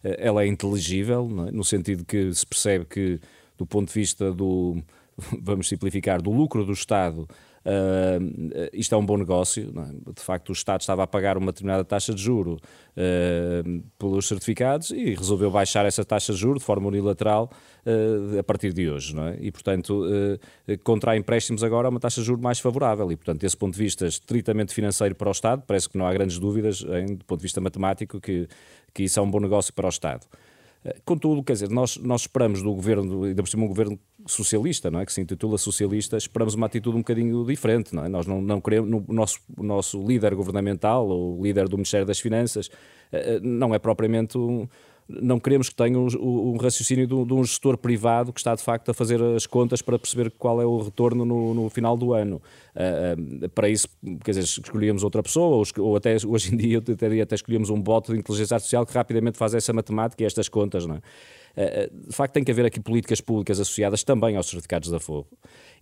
eh, 0.03 0.17
ela 0.19 0.43
é 0.43 0.47
inteligível, 0.47 1.29
é? 1.47 1.51
no 1.51 1.63
sentido 1.63 2.03
que 2.05 2.33
se 2.33 2.47
percebe 2.47 2.87
que, 2.87 3.21
do 3.59 3.67
ponto 3.67 3.89
de 3.89 3.95
vista 3.95 4.33
do, 4.33 4.83
vamos 5.43 5.69
simplificar, 5.69 6.23
do 6.23 6.31
lucro 6.31 6.65
do 6.65 6.73
Estado, 6.73 7.29
Uh, 7.65 8.69
isto 8.75 8.95
é 8.95 8.99
um 8.99 9.05
bom 9.05 9.17
negócio. 9.17 9.73
É? 9.77 10.13
De 10.13 10.21
facto, 10.21 10.51
o 10.51 10.53
Estado 10.53 10.83
estava 10.83 11.03
a 11.03 11.07
pagar 11.07 11.39
uma 11.39 11.51
determinada 11.51 11.85
taxa 11.85 12.15
de 12.15 12.21
juro 12.21 12.57
uh, 12.57 13.83
pelos 13.99 14.29
certificados 14.29 14.91
e 14.91 15.15
resolveu 15.15 15.51
baixar 15.51 15.87
essa 15.87 16.05
taxa 16.05 16.33
de 16.33 16.39
juro 16.39 16.59
de 16.59 16.65
forma 16.65 16.89
unilateral 16.89 17.51
uh, 17.87 18.39
a 18.39 18.43
partir 18.43 18.73
de 18.73 18.91
hoje. 18.91 19.15
É? 19.19 19.39
E, 19.41 19.51
portanto, 19.51 20.05
contrai 20.83 21.17
empréstimos 21.17 21.65
agora 21.65 21.89
a 21.89 21.91
uma 21.91 22.01
taxa 22.01 22.21
de 22.21 22.27
juro 22.27 22.43
mais 22.43 22.59
favorável. 22.59 23.11
E, 23.11 23.17
portanto, 23.17 23.41
desse 23.41 23.57
ponto 23.57 23.73
de 23.73 23.79
vista 23.79 24.07
estritamente 24.07 24.75
financeiro 24.75 25.15
para 25.15 25.29
o 25.29 25.33
Estado, 25.33 25.63
parece 25.67 25.89
que 25.89 25.97
não 25.97 26.07
há 26.07 26.13
grandes 26.13 26.39
dúvidas, 26.39 26.85
hein, 26.89 27.17
do 27.17 27.25
ponto 27.25 27.39
de 27.39 27.45
vista 27.45 27.61
matemático, 27.61 28.21
que, 28.21 28.47
que 28.93 29.05
isso 29.05 29.19
é 29.19 29.23
um 29.23 29.31
bom 29.31 29.41
negócio 29.41 29.73
para 29.73 29.87
o 29.87 29.89
Estado. 29.89 30.27
Contudo, 31.05 31.43
quer 31.43 31.55
dizer, 31.55 31.71
nós, 31.71 31.97
nós 31.97 32.23
esperamos 32.23 32.63
do 32.63 32.75
governo, 32.75 33.25
ainda 33.25 33.43
por 33.43 33.49
cima 33.49 33.65
um 33.65 33.69
governo 33.69 33.99
socialista, 34.27 34.91
não 34.91 35.01
é? 35.01 35.07
que 35.07 35.13
se 35.13 35.21
intitula 35.21 35.59
socialista, 35.59 36.17
esperamos 36.17 36.55
uma 36.55 36.67
atitude 36.67 36.97
um 36.97 37.01
bocadinho 37.01 37.45
diferente. 37.45 37.95
Não 37.95 38.05
é? 38.05 38.09
Nós 38.09 38.27
não, 38.27 38.41
não 38.41 38.61
queremos, 38.61 39.03
o 39.07 39.13
nosso, 39.13 39.41
o 39.57 39.63
nosso 39.63 40.03
líder 40.03 40.35
governamental, 40.35 41.07
ou 41.09 41.43
líder 41.43 41.69
do 41.69 41.77
Ministério 41.77 42.07
das 42.07 42.19
Finanças, 42.19 42.71
eh, 43.13 43.37
eh, 43.37 43.41
não 43.43 43.75
é 43.75 43.79
propriamente 43.79 44.39
um, 44.39 44.67
não 45.09 45.39
queremos 45.39 45.69
que 45.69 45.75
tenha 45.75 45.99
um, 45.99 46.09
um 46.19 46.57
raciocínio 46.57 47.07
de, 47.07 47.25
de, 47.25 47.35
um 47.35 47.45
gestor 47.45 47.77
privado 47.77 48.33
que 48.33 48.41
está 48.41 48.55
de 48.55 48.63
facto 48.63 48.91
a 48.91 48.95
fazer 48.95 49.23
as 49.23 49.47
contas 49.47 49.83
para 49.83 49.99
perceber 49.99 50.31
qual 50.31 50.61
é 50.63 50.65
o 50.65 50.79
retorno 50.79 51.25
no, 51.25 51.53
no 51.53 51.69
final 51.69 51.97
do 51.97 52.15
ano. 52.15 52.41
Uh, 52.75 53.45
uh, 53.45 53.49
para 53.51 53.69
isso, 53.69 53.89
quer 54.25 54.33
dizer, 54.33 54.45
escolhíamos 54.45 55.05
outra 55.05 55.23
pessoa, 55.23 55.57
ou, 55.57 55.85
ou 55.85 55.97
até 55.97 56.17
hoje 56.27 56.55
em 56.55 56.57
dia 56.57 56.79
até, 56.79 57.21
até 57.21 57.35
escolhíamos 57.35 57.69
um 57.71 57.81
bot 57.81 58.11
de 58.11 58.19
inteligência 58.19 58.55
artificial 58.55 58.87
que 58.87 58.95
rapidamente 58.95 59.37
faz 59.37 59.55
essa 59.55 59.73
matemática 59.73 60.23
e 60.23 60.27
estas 60.27 60.49
contas. 60.49 60.87
Não 60.87 60.97
é? 60.97 61.03
Uh, 61.57 62.09
de 62.09 62.15
facto, 62.15 62.35
tem 62.35 62.45
que 62.45 62.51
haver 62.51 62.67
aqui 62.67 62.81
políticas 62.81 63.21
públicas 63.21 63.61
associadas 63.61 64.03
também 64.03 64.37
aos 64.37 64.47
certificados 64.47 64.89
de 64.89 64.97
afogo 64.97 65.29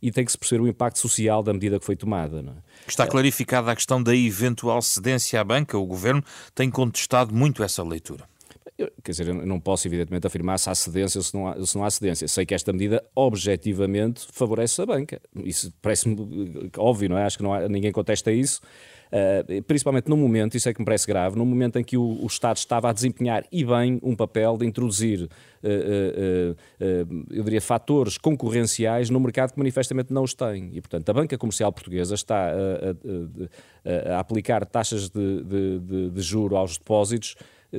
e 0.02 0.11
tem 0.11 0.25
que 0.25 0.33
se 0.33 0.38
perceber 0.38 0.62
o 0.62 0.69
impacto 0.69 0.99
social 0.99 1.43
da 1.43 1.52
medida 1.52 1.79
que 1.79 1.85
foi 1.85 1.95
tomada. 1.95 2.41
É? 2.41 2.88
Está 2.88 3.07
clarificada 3.07 3.71
a 3.71 3.76
questão 3.76 4.02
da 4.02 4.14
eventual 4.14 4.83
cedência 4.83 5.41
à 5.41 5.45
banca. 5.45 5.79
O 5.79 5.87
governo 5.87 6.23
tem 6.55 6.69
contestado 6.69 7.33
muito 7.33 7.62
essa 7.62 7.85
leitura. 7.85 8.29
Eu, 8.76 8.91
quer 9.05 9.12
dizer, 9.12 9.29
eu 9.29 9.47
não 9.47 9.61
posso, 9.61 9.87
evidentemente, 9.87 10.26
afirmar 10.26 10.59
se 10.59 10.69
há 10.69 10.75
cedência 10.75 11.19
ou 11.19 11.23
se 11.23 11.35
não 11.35 11.47
há, 11.47 11.67
se 11.67 11.76
não 11.76 11.85
há 11.85 11.91
cedência. 11.91 12.26
Sei 12.26 12.45
que 12.45 12.55
esta 12.55 12.73
medida, 12.73 13.05
objetivamente, 13.14 14.26
favorece 14.33 14.83
a 14.83 14.87
banca. 14.87 15.21
Isso 15.45 15.73
parece-me 15.81 16.17
óbvio, 16.76 17.11
não 17.11 17.19
é? 17.19 17.25
Acho 17.25 17.37
que 17.37 17.45
não 17.45 17.52
há, 17.52 17.69
ninguém 17.69 17.93
contesta 17.93 18.33
isso. 18.33 18.61
Uh, 19.12 19.62
principalmente 19.64 20.09
no 20.09 20.16
momento, 20.16 20.57
isso 20.57 20.69
é 20.71 20.73
que 20.73 20.81
me 20.81 20.87
parece 20.87 21.07
grave, 21.07 21.37
no 21.37 21.45
momento 21.45 21.78
em 21.78 21.85
que 21.85 21.99
o, 21.99 22.19
o 22.23 22.26
Estado 22.26 22.57
estava 22.57 22.88
a 22.88 22.92
desempenhar 22.95 23.45
e 23.52 23.62
bem 23.62 24.00
um 24.02 24.16
papel 24.16 24.57
de 24.57 24.64
introduzir, 24.64 25.25
uh, 25.25 26.57
eu 27.31 27.45
diria, 27.45 27.61
fatores 27.61 28.16
concorrenciais 28.16 29.11
no 29.11 29.21
mercado 29.21 29.52
que 29.52 29.59
manifestamente 29.59 30.12
não 30.12 30.23
os 30.23 30.33
tem. 30.33 30.71
E, 30.73 30.81
portanto, 30.81 31.09
a 31.11 31.12
banca 31.12 31.37
comercial 31.37 31.71
portuguesa 31.71 32.14
está 32.14 32.50
a, 32.50 34.12
a, 34.12 34.16
a 34.16 34.21
aplicar 34.21 34.64
taxas 34.64 35.11
de, 35.11 35.42
de, 35.42 35.78
de, 35.81 36.11
de 36.11 36.23
juro 36.23 36.57
aos 36.57 36.78
depósitos 36.78 37.37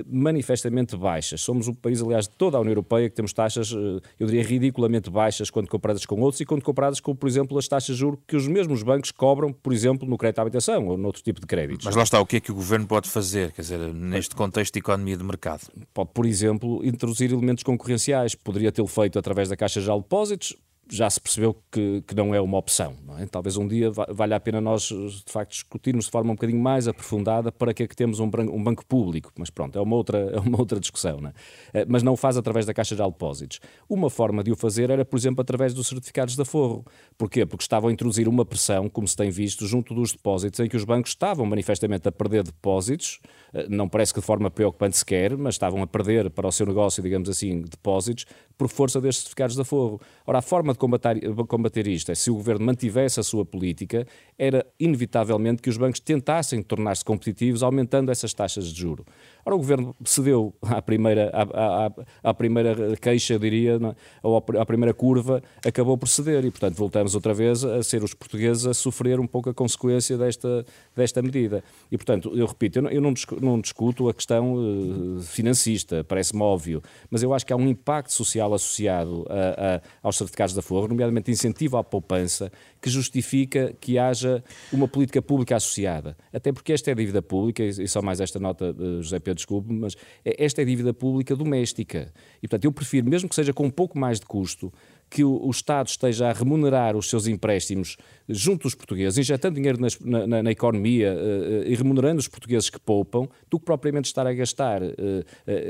manifestamente 0.07 0.95
baixas. 0.95 1.41
Somos 1.41 1.67
o 1.67 1.73
país, 1.73 2.01
aliás, 2.01 2.27
de 2.27 2.35
toda 2.35 2.57
a 2.57 2.61
União 2.61 2.71
Europeia 2.71 3.09
que 3.09 3.15
temos 3.15 3.33
taxas, 3.33 3.71
eh, 3.71 4.01
eu 4.19 4.27
diria, 4.27 4.43
ridiculamente 4.43 5.09
baixas 5.09 5.49
quando 5.49 5.67
comparadas 5.67 6.05
com 6.05 6.19
outros 6.21 6.41
e 6.41 6.45
quando 6.45 6.63
comparadas 6.63 6.99
com, 6.99 7.15
por 7.15 7.27
exemplo, 7.27 7.57
as 7.57 7.67
taxas 7.67 7.95
de 7.95 7.99
juros 7.99 8.19
que 8.27 8.35
os 8.35 8.47
mesmos 8.47 8.81
bancos 8.81 9.11
cobram, 9.11 9.53
por 9.53 9.73
exemplo, 9.73 10.07
no 10.07 10.17
crédito 10.17 10.39
à 10.39 10.41
habitação 10.41 10.87
ou 10.87 10.97
noutro 10.97 11.21
tipo 11.21 11.39
de 11.39 11.45
créditos. 11.45 11.85
Mas 11.85 11.95
lá 11.95 12.03
está, 12.03 12.19
o 12.19 12.25
que 12.25 12.37
é 12.37 12.39
que 12.39 12.51
o 12.51 12.55
Governo 12.55 12.87
pode 12.87 13.09
fazer, 13.09 13.51
quer 13.51 13.61
dizer, 13.61 13.79
neste 13.93 14.35
contexto 14.35 14.73
de 14.73 14.79
economia 14.79 15.17
de 15.17 15.23
mercado? 15.23 15.61
Pode, 15.93 16.09
por 16.13 16.25
exemplo, 16.25 16.83
introduzir 16.85 17.31
elementos 17.31 17.63
concorrenciais. 17.63 18.35
Poderia 18.35 18.71
tê-lo 18.71 18.87
feito 18.87 19.19
através 19.19 19.49
da 19.49 19.55
Caixa 19.55 19.79
de 19.79 19.87
Depósitos, 19.87 20.55
já 20.89 21.09
se 21.09 21.19
percebeu 21.19 21.55
que, 21.71 22.03
que 22.05 22.15
não 22.15 22.35
é 22.35 22.41
uma 22.41 22.57
opção. 22.57 22.95
É? 23.17 23.25
Talvez 23.25 23.57
um 23.57 23.67
dia 23.67 23.91
valha 23.91 24.35
a 24.35 24.39
pena 24.39 24.59
nós, 24.59 24.83
de 24.83 25.31
facto, 25.31 25.51
discutirmos 25.51 26.05
de 26.05 26.11
forma 26.11 26.31
um 26.31 26.35
bocadinho 26.35 26.59
mais 26.59 26.87
aprofundada 26.87 27.51
para 27.51 27.73
que 27.73 27.83
é 27.83 27.87
que 27.87 27.95
temos 27.95 28.19
um, 28.19 28.25
um 28.25 28.63
banco 28.63 28.85
público. 28.85 29.31
Mas 29.37 29.49
pronto, 29.49 29.77
é 29.77 29.81
uma 29.81 29.95
outra, 29.95 30.17
é 30.33 30.39
uma 30.39 30.59
outra 30.59 30.79
discussão. 30.79 31.19
Não 31.21 31.29
é? 31.73 31.85
Mas 31.87 32.03
não 32.03 32.13
o 32.13 32.17
faz 32.17 32.37
através 32.37 32.65
da 32.65 32.73
Caixa 32.73 32.95
de 32.95 33.03
Depósitos. 33.03 33.59
Uma 33.89 34.09
forma 34.09 34.43
de 34.43 34.51
o 34.51 34.55
fazer 34.55 34.89
era, 34.89 35.05
por 35.05 35.17
exemplo, 35.17 35.41
através 35.41 35.73
dos 35.73 35.87
certificados 35.87 36.35
de 36.35 36.41
aforro. 36.41 36.85
Porquê? 37.17 37.45
Porque 37.45 37.63
estavam 37.63 37.89
a 37.89 37.93
introduzir 37.93 38.27
uma 38.27 38.45
pressão, 38.45 38.89
como 38.89 39.07
se 39.07 39.15
tem 39.15 39.29
visto, 39.29 39.65
junto 39.65 39.93
dos 39.93 40.11
depósitos, 40.11 40.59
em 40.59 40.67
que 40.67 40.75
os 40.75 40.83
bancos 40.83 41.11
estavam 41.11 41.45
manifestamente 41.45 42.07
a 42.07 42.11
perder 42.11 42.43
depósitos, 42.43 43.19
eh, 43.53 43.67
não 43.69 43.87
parece 43.87 44.13
que 44.13 44.19
de 44.19 44.25
forma 44.25 44.49
preocupante 44.49 44.97
sequer, 44.97 45.37
mas 45.37 45.55
estavam 45.55 45.81
a 45.81 45.87
perder 45.87 46.29
para 46.29 46.47
o 46.47 46.51
seu 46.51 46.65
negócio, 46.65 47.01
digamos 47.01 47.29
assim, 47.29 47.61
depósitos, 47.61 48.25
por 48.63 48.69
força 48.69 49.01
destes 49.01 49.23
certificados 49.23 49.55
de 49.55 49.61
aforro. 49.61 49.99
Ora, 50.25 50.39
a 50.39 50.41
forma 50.41 50.71
de 50.71 50.79
combater, 50.79 51.19
combater 51.47 51.85
isto 51.87 52.11
é, 52.11 52.15
se 52.15 52.31
o 52.31 52.35
governo 52.35 52.65
mantivesse 52.65 53.19
a 53.19 53.23
sua 53.23 53.45
política, 53.45 54.07
era 54.37 54.65
inevitavelmente 54.79 55.61
que 55.61 55.69
os 55.69 55.75
bancos 55.75 55.99
tentassem 55.99 56.61
tornar-se 56.61 57.03
competitivos, 57.03 57.61
aumentando 57.61 58.09
essas 58.09 58.33
taxas 58.33 58.67
de 58.67 58.79
juro. 58.79 59.05
Ora, 59.45 59.55
o 59.55 59.57
governo 59.57 59.95
cedeu 60.05 60.53
à 60.61 60.81
primeira, 60.81 61.29
à, 61.33 61.87
à, 61.87 61.91
à 62.23 62.33
primeira 62.33 62.95
queixa, 62.95 63.37
diria, 63.37 63.73
é? 63.73 63.95
ou 64.21 64.37
à 64.37 64.65
primeira 64.65 64.93
curva, 64.93 65.41
acabou 65.65 65.97
por 65.97 66.07
ceder 66.07 66.45
e, 66.45 66.51
portanto, 66.51 66.75
voltamos 66.75 67.13
outra 67.13 67.33
vez 67.33 67.63
a 67.65 67.83
ser 67.83 68.03
os 68.03 68.13
portugueses 68.13 68.65
a 68.65 68.73
sofrer 68.73 69.19
um 69.19 69.27
pouco 69.27 69.49
a 69.49 69.53
consequência 69.53 70.17
desta, 70.17 70.65
desta 70.95 71.21
medida. 71.21 71.63
E, 71.91 71.97
portanto, 71.97 72.31
eu 72.35 72.45
repito, 72.45 72.79
eu 72.79 72.83
não, 72.83 72.89
eu 72.89 73.01
não, 73.01 73.11
discuto, 73.11 73.43
não 73.43 73.59
discuto 73.59 74.07
a 74.07 74.13
questão 74.13 74.55
uh, 74.55 75.21
financista, 75.21 76.03
parece-me 76.03 76.41
óbvio, 76.41 76.81
mas 77.09 77.21
eu 77.21 77.33
acho 77.33 77.45
que 77.45 77.51
há 77.51 77.55
um 77.55 77.67
impacto 77.67 78.13
social 78.13 78.53
associado 78.53 79.25
a, 79.29 79.75
a, 79.75 79.81
aos 80.01 80.17
certificados 80.17 80.55
da 80.55 80.61
Forro, 80.61 80.87
nomeadamente 80.87 81.29
incentivo 81.29 81.77
à 81.77 81.83
poupança, 81.83 82.51
que 82.81 82.89
justifica 82.89 83.73
que 83.79 83.97
haja 83.97 84.43
uma 84.71 84.87
política 84.87 85.21
pública 85.21 85.55
associada. 85.55 86.15
Até 86.31 86.51
porque 86.51 86.73
esta 86.73 86.91
é 86.91 86.95
dívida 86.95 87.21
pública, 87.21 87.63
e 87.63 87.87
só 87.87 88.01
mais 88.01 88.19
esta 88.19 88.39
nota 88.39 88.73
de 88.73 89.01
José 89.01 89.19
Pedro, 89.19 89.32
desculpe, 89.33 89.71
mas 89.71 89.95
é, 90.23 90.43
esta 90.43 90.61
é 90.61 90.65
dívida 90.65 90.93
pública 90.93 91.35
doméstica. 91.35 92.13
E, 92.37 92.47
portanto, 92.47 92.65
eu 92.65 92.71
prefiro, 92.71 93.09
mesmo 93.09 93.29
que 93.29 93.35
seja 93.35 93.53
com 93.53 93.65
um 93.65 93.69
pouco 93.69 93.97
mais 93.97 94.19
de 94.19 94.25
custo, 94.25 94.71
que 95.09 95.23
o, 95.23 95.45
o, 95.45 95.51
Estado 95.51 95.87
esteja 95.87 96.29
a 96.29 96.33
remunerar 96.33 96.97
os 96.97 97.07
seus 97.07 97.27
empréstimos 97.27 97.97
junto 98.27 98.63
dos 98.63 98.73
portugueses, 98.73 99.17
injetando 99.19 99.55
dinheiro 99.55 99.79
nas, 99.79 99.99
na, 99.99 100.41
na, 100.41 100.51
economia 100.51 101.13
uh, 101.13 101.67
e 101.67 101.75
remunerando 101.75 102.19
os 102.19 102.27
portugueses 102.27 102.69
que 102.69 102.79
poupam, 102.79 103.27
do 103.47 103.59
que 103.59 103.65
propriamente 103.65 104.05
estar 104.05 104.25
a 104.25 104.33
gastar 104.33 104.81
uh, 104.81 104.93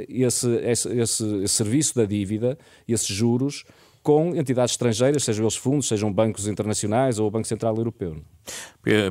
esse, 0.08 0.48
esse, 0.48 0.88
esse, 0.98 1.48
serviço 1.50 1.94
da 1.96 2.06
dívida, 2.06 2.58
esses 2.88 3.08
juros, 3.08 3.66
com 4.04 4.36
entidades 4.36 4.74
estrangeiras, 4.74 5.24
sejam 5.24 5.46
eles 5.46 5.56
fundos, 5.56 5.88
sejam 5.88 6.12
bancos 6.12 6.48
internacionais 6.48 7.18
ou 7.18 7.28
o 7.28 7.32
Banco 7.32 7.48
Central 7.48 7.76
Europeu. 7.78 8.22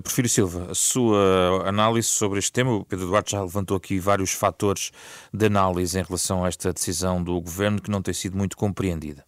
Prefiro 0.03 0.29
Silva, 0.29 0.71
a 0.71 0.75
sua 0.75 1.67
análise 1.67 2.09
sobre 2.09 2.39
este 2.39 2.53
tema, 2.53 2.75
o 2.75 2.85
Pedro 2.85 3.07
Duarte 3.07 3.33
já 3.33 3.43
levantou 3.43 3.77
aqui 3.77 3.99
vários 3.99 4.33
fatores 4.33 4.93
de 5.33 5.47
análise 5.47 5.99
em 5.99 6.03
relação 6.03 6.45
a 6.45 6.49
esta 6.49 6.73
decisão 6.73 7.25
do 7.25 7.41
Governo 7.41 7.81
que 7.81 7.91
não 7.91 8.03
tem 8.03 8.13
sido 8.13 8.37
muito 8.37 8.55
compreendida. 8.55 9.25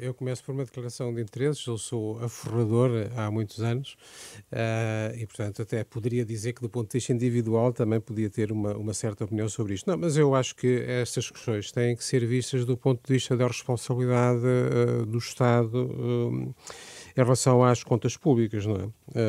Eu 0.00 0.14
começo 0.14 0.44
por 0.44 0.52
uma 0.52 0.64
declaração 0.64 1.12
de 1.12 1.20
interesses. 1.20 1.66
Eu 1.66 1.76
sou 1.76 2.22
aforrador 2.22 2.90
há 3.16 3.30
muitos 3.32 3.60
anos 3.60 3.96
uh, 4.52 5.16
e, 5.16 5.26
portanto, 5.26 5.60
até 5.60 5.82
poderia 5.82 6.24
dizer 6.24 6.52
que, 6.52 6.60
do 6.60 6.68
ponto 6.68 6.88
de 6.88 6.98
vista 6.98 7.12
individual, 7.12 7.72
também 7.72 8.00
podia 8.00 8.30
ter 8.30 8.52
uma, 8.52 8.76
uma 8.76 8.94
certa 8.94 9.24
opinião 9.24 9.48
sobre 9.48 9.74
isto. 9.74 9.90
Não, 9.90 9.98
mas 9.98 10.16
eu 10.16 10.36
acho 10.36 10.54
que 10.54 10.84
estas 10.86 11.28
questões 11.28 11.72
têm 11.72 11.96
que 11.96 12.04
ser 12.04 12.24
vistas 12.24 12.64
do 12.64 12.76
ponto 12.76 13.04
de 13.04 13.12
vista 13.12 13.36
da 13.36 13.46
responsabilidade 13.46 14.44
uh, 14.44 15.04
do 15.04 15.18
Estado. 15.18 15.86
Uh, 15.86 16.54
em 17.16 17.22
relação 17.22 17.62
às 17.62 17.82
contas 17.82 18.16
públicas, 18.16 18.66
não 18.66 18.76
é? 18.76 18.84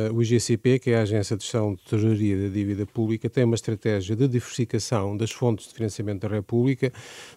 Uh, 0.10 0.13
o 0.13 0.22
IGCP, 0.22 0.80
que 0.80 0.92
é 0.92 0.98
a 0.98 1.02
Agência 1.02 1.36
de 1.36 1.44
Gestão 1.44 1.75
de 1.75 1.82
Tesouraria 1.84 2.38
da 2.38 2.48
Dívida 2.48 2.86
Pública, 2.86 3.30
tem 3.30 3.44
uma 3.44 3.56
estratégia 3.56 4.16
de 4.16 4.28
diversificação 4.28 5.18
das 5.18 5.32
fontes 5.32 5.68
de 5.68 5.74
financiamento 5.74 6.22
da 6.22 6.34
República, 6.34 6.90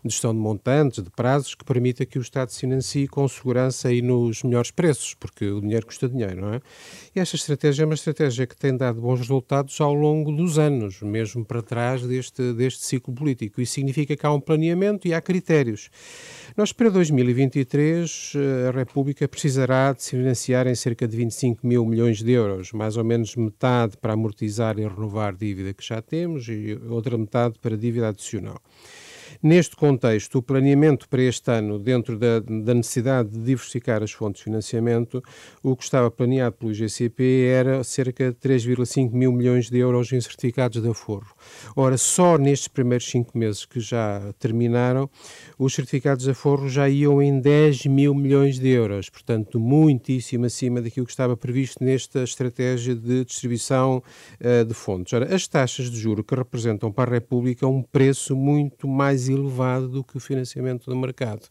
de 0.04 0.12
gestão 0.12 0.32
de 0.32 0.38
montantes, 0.38 1.02
de 1.02 1.10
prazos, 1.10 1.54
que 1.54 1.64
permita 1.64 2.06
que 2.06 2.18
o 2.18 2.22
Estado 2.22 2.50
se 2.50 2.60
financie 2.60 3.08
com 3.08 3.26
segurança 3.26 3.92
e 3.92 4.00
nos 4.00 4.42
melhores 4.44 4.70
preços, 4.70 5.14
porque 5.14 5.46
o 5.46 5.60
dinheiro 5.60 5.86
custa 5.86 6.08
dinheiro, 6.08 6.40
não 6.40 6.54
é? 6.54 6.60
E 7.14 7.20
esta 7.20 7.34
estratégia 7.34 7.82
é 7.82 7.86
uma 7.86 7.94
estratégia 7.94 8.46
que 8.46 8.56
tem 8.56 8.76
dado 8.76 9.00
bons 9.00 9.18
resultados 9.20 9.80
ao 9.80 9.92
longo 9.92 10.30
dos 10.30 10.58
anos, 10.58 11.02
mesmo 11.02 11.44
para 11.44 11.62
trás 11.62 12.02
deste, 12.02 12.52
deste 12.52 12.84
ciclo 12.84 13.12
político. 13.12 13.60
Isso 13.60 13.72
significa 13.72 14.16
que 14.16 14.26
há 14.26 14.32
um 14.32 14.40
planeamento 14.40 15.08
e 15.08 15.14
há 15.14 15.20
critérios. 15.20 15.90
Nós, 16.56 16.72
para 16.72 16.90
2023, 16.90 18.32
eh, 18.34 18.68
a 18.68 18.70
República 18.70 19.26
precisará 19.28 19.92
de 19.92 20.02
se 20.02 20.16
financiar 20.36 20.66
em 20.66 20.74
cerca 20.74 21.08
de 21.08 21.16
25 21.16 21.66
mil 21.66 21.84
milhões 21.86 22.22
de 22.22 22.30
euros, 22.30 22.70
mais 22.72 22.96
ou 22.96 23.04
menos 23.04 23.34
metade 23.34 23.96
para 23.96 24.12
amortizar 24.12 24.78
e 24.78 24.86
renovar 24.86 25.34
dívida 25.34 25.72
que 25.72 25.82
já 25.82 26.02
temos 26.02 26.46
e 26.48 26.78
outra 26.88 27.16
metade 27.16 27.58
para 27.58 27.76
dívida 27.76 28.08
adicional. 28.08 28.60
Neste 29.42 29.76
contexto, 29.76 30.38
o 30.38 30.42
planeamento 30.42 31.08
para 31.08 31.22
este 31.22 31.50
ano, 31.50 31.78
dentro 31.78 32.18
da, 32.18 32.40
da, 32.40 32.74
necessidade 32.74 33.30
de 33.30 33.38
diversificar 33.40 34.02
as 34.02 34.12
fontes 34.12 34.40
de 34.40 34.44
financiamento, 34.44 35.22
o 35.62 35.76
que 35.76 35.84
estava 35.84 36.10
planeado 36.10 36.56
pelo 36.56 36.72
IGCP 36.72 37.46
era 37.46 37.84
cerca 37.84 38.30
de 38.30 38.36
3,5 38.36 39.12
mil 39.12 39.32
milhões 39.32 39.68
de 39.70 39.78
euros 39.78 40.12
em 40.12 40.20
certificados 40.20 40.80
de 40.80 40.88
aforro. 40.88 41.34
Ora, 41.74 41.96
só 41.96 42.38
nestes 42.38 42.68
primeiros 42.68 43.06
cinco 43.08 43.36
meses 43.36 43.64
que 43.64 43.80
já 43.80 44.32
terminaram, 44.38 45.08
os 45.58 45.74
certificados 45.74 46.24
de 46.24 46.30
aforro 46.30 46.68
já 46.68 46.88
iam 46.88 47.22
em 47.22 47.40
10 47.40 47.86
mil 47.86 48.14
milhões 48.14 48.58
de 48.58 48.68
euros, 48.68 49.08
portanto, 49.08 49.58
muitíssimo 49.58 50.46
acima 50.46 50.80
daquilo 50.80 51.06
que 51.06 51.12
estava 51.12 51.36
previsto 51.36 51.82
nesta 51.84 52.22
estratégia 52.22 52.94
de 52.94 53.24
distribuição 53.24 54.02
uh, 54.40 54.64
de 54.64 54.74
fontes. 54.74 55.12
Ora, 55.12 55.34
as 55.34 55.46
taxas 55.46 55.90
de 55.90 55.98
juro 55.98 56.24
que 56.24 56.34
representam 56.34 56.90
para 56.90 57.10
a 57.10 57.14
República 57.14 57.66
um 57.66 57.82
preço 57.82 58.36
muito 58.36 58.88
mais 58.88 59.25
elevado 59.28 59.88
do 59.88 60.04
que 60.04 60.16
o 60.16 60.20
financiamento 60.20 60.88
do 60.88 60.96
mercado. 60.96 61.42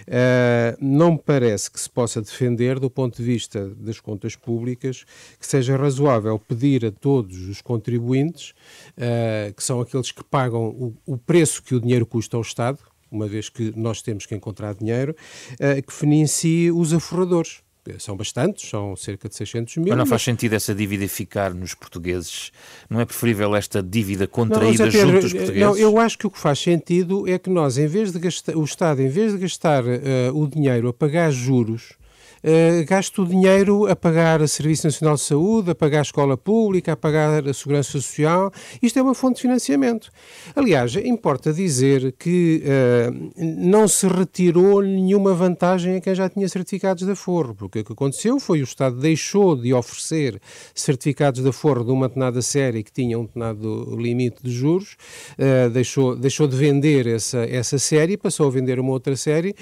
Uh, 0.00 0.76
não 0.80 1.12
me 1.12 1.18
parece 1.18 1.70
que 1.70 1.80
se 1.80 1.88
possa 1.88 2.20
defender, 2.20 2.78
do 2.78 2.90
ponto 2.90 3.16
de 3.16 3.22
vista 3.22 3.68
das 3.76 4.00
contas 4.00 4.34
públicas, 4.34 5.04
que 5.38 5.46
seja 5.46 5.76
razoável 5.76 6.38
pedir 6.38 6.84
a 6.86 6.90
todos 6.90 7.48
os 7.48 7.60
contribuintes, 7.60 8.50
uh, 8.96 9.52
que 9.54 9.62
são 9.62 9.80
aqueles 9.80 10.10
que 10.10 10.24
pagam 10.24 10.68
o, 10.68 10.96
o 11.06 11.18
preço 11.18 11.62
que 11.62 11.74
o 11.74 11.80
dinheiro 11.80 12.06
custa 12.06 12.36
ao 12.36 12.42
Estado, 12.42 12.78
uma 13.10 13.26
vez 13.26 13.48
que 13.48 13.72
nós 13.76 14.02
temos 14.02 14.26
que 14.26 14.34
encontrar 14.34 14.74
dinheiro, 14.74 15.14
uh, 15.54 15.82
que 15.82 15.92
financie 15.92 16.70
os 16.70 16.92
aforradores 16.92 17.62
são 17.98 18.16
bastantes, 18.16 18.68
são 18.68 18.94
cerca 18.96 19.28
de 19.28 19.34
600 19.34 19.76
mil. 19.78 19.88
Mas 19.88 19.98
não 19.98 20.06
faz 20.06 20.22
sentido 20.22 20.54
essa 20.54 20.74
dívida 20.74 21.06
ficar 21.08 21.52
nos 21.54 21.74
portugueses? 21.74 22.52
Não 22.88 23.00
é 23.00 23.04
preferível 23.04 23.54
esta 23.54 23.82
dívida 23.82 24.26
contraída 24.26 24.84
não, 24.84 24.90
junto 24.90 25.20
dos 25.20 25.32
portugueses? 25.32 25.60
Não, 25.60 25.76
eu 25.76 25.98
acho 25.98 26.18
que 26.18 26.26
o 26.26 26.30
que 26.30 26.38
faz 26.38 26.58
sentido 26.58 27.28
é 27.28 27.38
que 27.38 27.50
nós, 27.50 27.78
em 27.78 27.86
vez 27.86 28.12
de 28.12 28.18
gastar, 28.18 28.56
o 28.56 28.64
Estado, 28.64 29.02
em 29.02 29.08
vez 29.08 29.32
de 29.32 29.38
gastar 29.38 29.84
uh, 29.84 29.88
o 30.34 30.46
dinheiro 30.46 30.88
a 30.88 30.92
pagar 30.92 31.30
juros 31.30 31.99
uh, 32.44 32.84
gaste 32.86 33.20
o 33.20 33.26
dinheiro 33.26 33.86
a 33.86 33.96
pagar 33.96 34.40
a 34.42 34.48
Serviço 34.48 34.86
Nacional 34.86 35.16
de 35.16 35.22
Saúde, 35.22 35.70
a 35.70 35.74
pagar 35.74 35.98
a 35.98 36.02
escola 36.02 36.36
pública, 36.36 36.92
a 36.92 36.96
pagar 36.96 37.46
a 37.48 37.52
segurança 37.52 37.90
social. 37.90 38.52
Isto 38.82 38.98
é 38.98 39.02
uma 39.02 39.14
fonte 39.14 39.36
de 39.36 39.42
financiamento. 39.42 40.10
Aliás, 40.54 40.94
importa 40.96 41.52
dizer 41.52 42.14
que 42.18 42.62
uh, 42.64 43.30
não 43.36 43.88
se 43.88 44.06
retirou 44.06 44.82
nenhuma 44.82 45.34
vantagem 45.34 45.96
a 45.96 46.00
quem 46.00 46.14
já 46.14 46.28
tinha 46.28 46.48
certificados 46.48 47.04
de 47.04 47.12
aforro, 47.12 47.54
porque 47.54 47.80
o 47.80 47.84
que 47.84 47.92
aconteceu 47.92 48.38
foi 48.38 48.60
o 48.60 48.64
Estado 48.64 48.96
deixou 48.96 49.56
de 49.56 49.72
oferecer 49.72 50.40
certificados 50.74 51.42
de 51.42 51.48
aforro 51.48 51.84
de 51.84 51.90
uma 51.90 52.08
determinada 52.08 52.42
série 52.42 52.82
que 52.82 52.92
tinha 52.92 53.18
um 53.18 53.24
determinado 53.24 53.96
limite 53.96 54.42
de 54.42 54.50
juros, 54.50 54.96
uh, 55.38 55.70
deixou, 55.70 56.16
deixou 56.16 56.46
de 56.46 56.56
vender 56.56 57.06
essa, 57.06 57.38
essa 57.44 57.78
série 57.78 58.16
passou 58.16 58.46
a 58.46 58.50
vender 58.50 58.78
uma 58.78 58.92
outra 58.92 59.16
série 59.16 59.54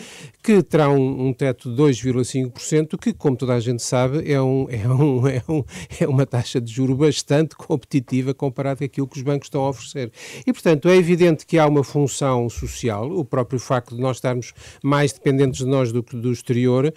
que 0.43 0.63
terá 0.63 0.89
um, 0.89 1.29
um 1.29 1.33
teto 1.33 1.71
de 1.71 1.83
2,5%, 1.83 2.51
que, 2.99 3.13
como 3.13 3.37
toda 3.37 3.55
a 3.55 3.61
gente 3.61 3.83
sabe, 3.83 4.31
é, 4.31 4.41
um, 4.41 4.67
é, 4.69 4.89
um, 4.89 5.27
é, 5.29 5.43
um, 5.49 5.65
é 6.01 6.07
uma 6.07 6.27
taxa 6.27 6.61
de 6.61 6.73
juro 6.73 6.95
bastante 6.95 7.57
competitiva 7.57 8.35
comparado 8.35 8.79
com 8.79 8.85
aquilo 8.85 9.09
que 9.09 9.17
os 9.17 9.23
bancos 9.23 9.47
estão 9.47 9.63
a 9.63 9.71
oferecer. 9.71 10.13
E, 10.47 10.53
portanto, 10.53 10.89
é 10.89 10.97
evidente 10.97 11.47
que 11.47 11.59
há 11.59 11.67
uma 11.67 11.85
função 11.85 12.49
social, 12.49 13.11
o 13.11 13.25
próprio 13.25 13.59
facto 13.59 13.95
de 13.95 14.01
nós 14.01 14.19
estarmos 14.19 14.53
mais 14.83 15.13
dependentes 15.13 15.61
de 15.61 15.67
nós 15.67 15.93
do 15.93 16.03
que 16.03 16.17
do 16.17 16.33
exterior, 16.33 16.87
uh, 16.87 16.93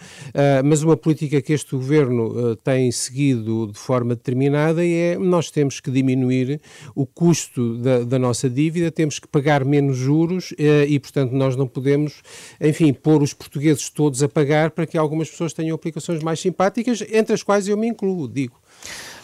mas 0.63 0.83
uma 0.83 0.97
política 0.97 1.41
que 1.41 1.53
este 1.53 1.75
governo 1.75 2.51
uh, 2.51 2.55
tem 2.55 2.91
seguido 2.91 3.67
de 3.71 3.79
forma 3.79 4.15
determinada 4.15 4.85
é 4.85 5.17
nós 5.17 5.49
temos 5.51 5.79
que 5.79 5.91
diminuir 5.91 6.59
o 6.95 7.05
custo 7.05 7.77
da, 7.77 8.03
da 8.03 8.19
nossa 8.19 8.49
dívida, 8.49 8.91
temos 8.91 9.19
que 9.19 9.27
pagar 9.27 9.63
menos 9.63 9.97
juros 9.97 10.51
uh, 10.51 10.85
e, 10.87 10.99
portanto, 10.99 11.31
nós 11.31 11.55
não 11.55 11.67
podemos, 11.67 12.21
enfim, 12.59 12.93
pôr 12.93 13.21
os 13.21 13.33
portugueses 13.33 13.89
todos 13.89 14.21
a 14.23 14.29
pagar 14.29 14.71
para 14.71 14.85
que 14.85 14.97
algumas 14.97 15.29
pessoas 15.29 15.53
tenham 15.61 15.75
aplicações 15.75 16.23
mais 16.23 16.39
simpáticas, 16.39 17.03
entre 17.11 17.33
as 17.33 17.43
quais 17.43 17.67
eu 17.67 17.77
me 17.77 17.87
incluo, 17.87 18.27
digo. 18.27 18.59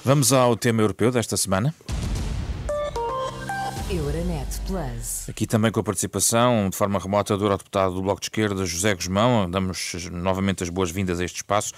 Vamos 0.06 0.32
ao 0.32 0.56
tema 0.56 0.82
europeu 0.82 1.12
desta 1.12 1.36
semana. 1.36 1.74
Plus. 4.68 5.30
Aqui 5.30 5.46
também 5.48 5.72
com 5.72 5.80
a 5.80 5.84
participação 5.84 6.70
de 6.70 6.76
forma 6.76 7.00
remota 7.00 7.38
do 7.38 7.46
eurodeputado 7.46 7.94
do 7.94 8.02
Bloco 8.02 8.20
de 8.20 8.26
Esquerda, 8.26 8.66
José 8.66 8.94
Guzmão. 8.94 9.50
Damos 9.50 10.10
novamente 10.12 10.64
as 10.64 10.70
boas-vindas 10.70 11.20
a 11.20 11.26
este 11.26 11.38
espaço. 11.38 11.74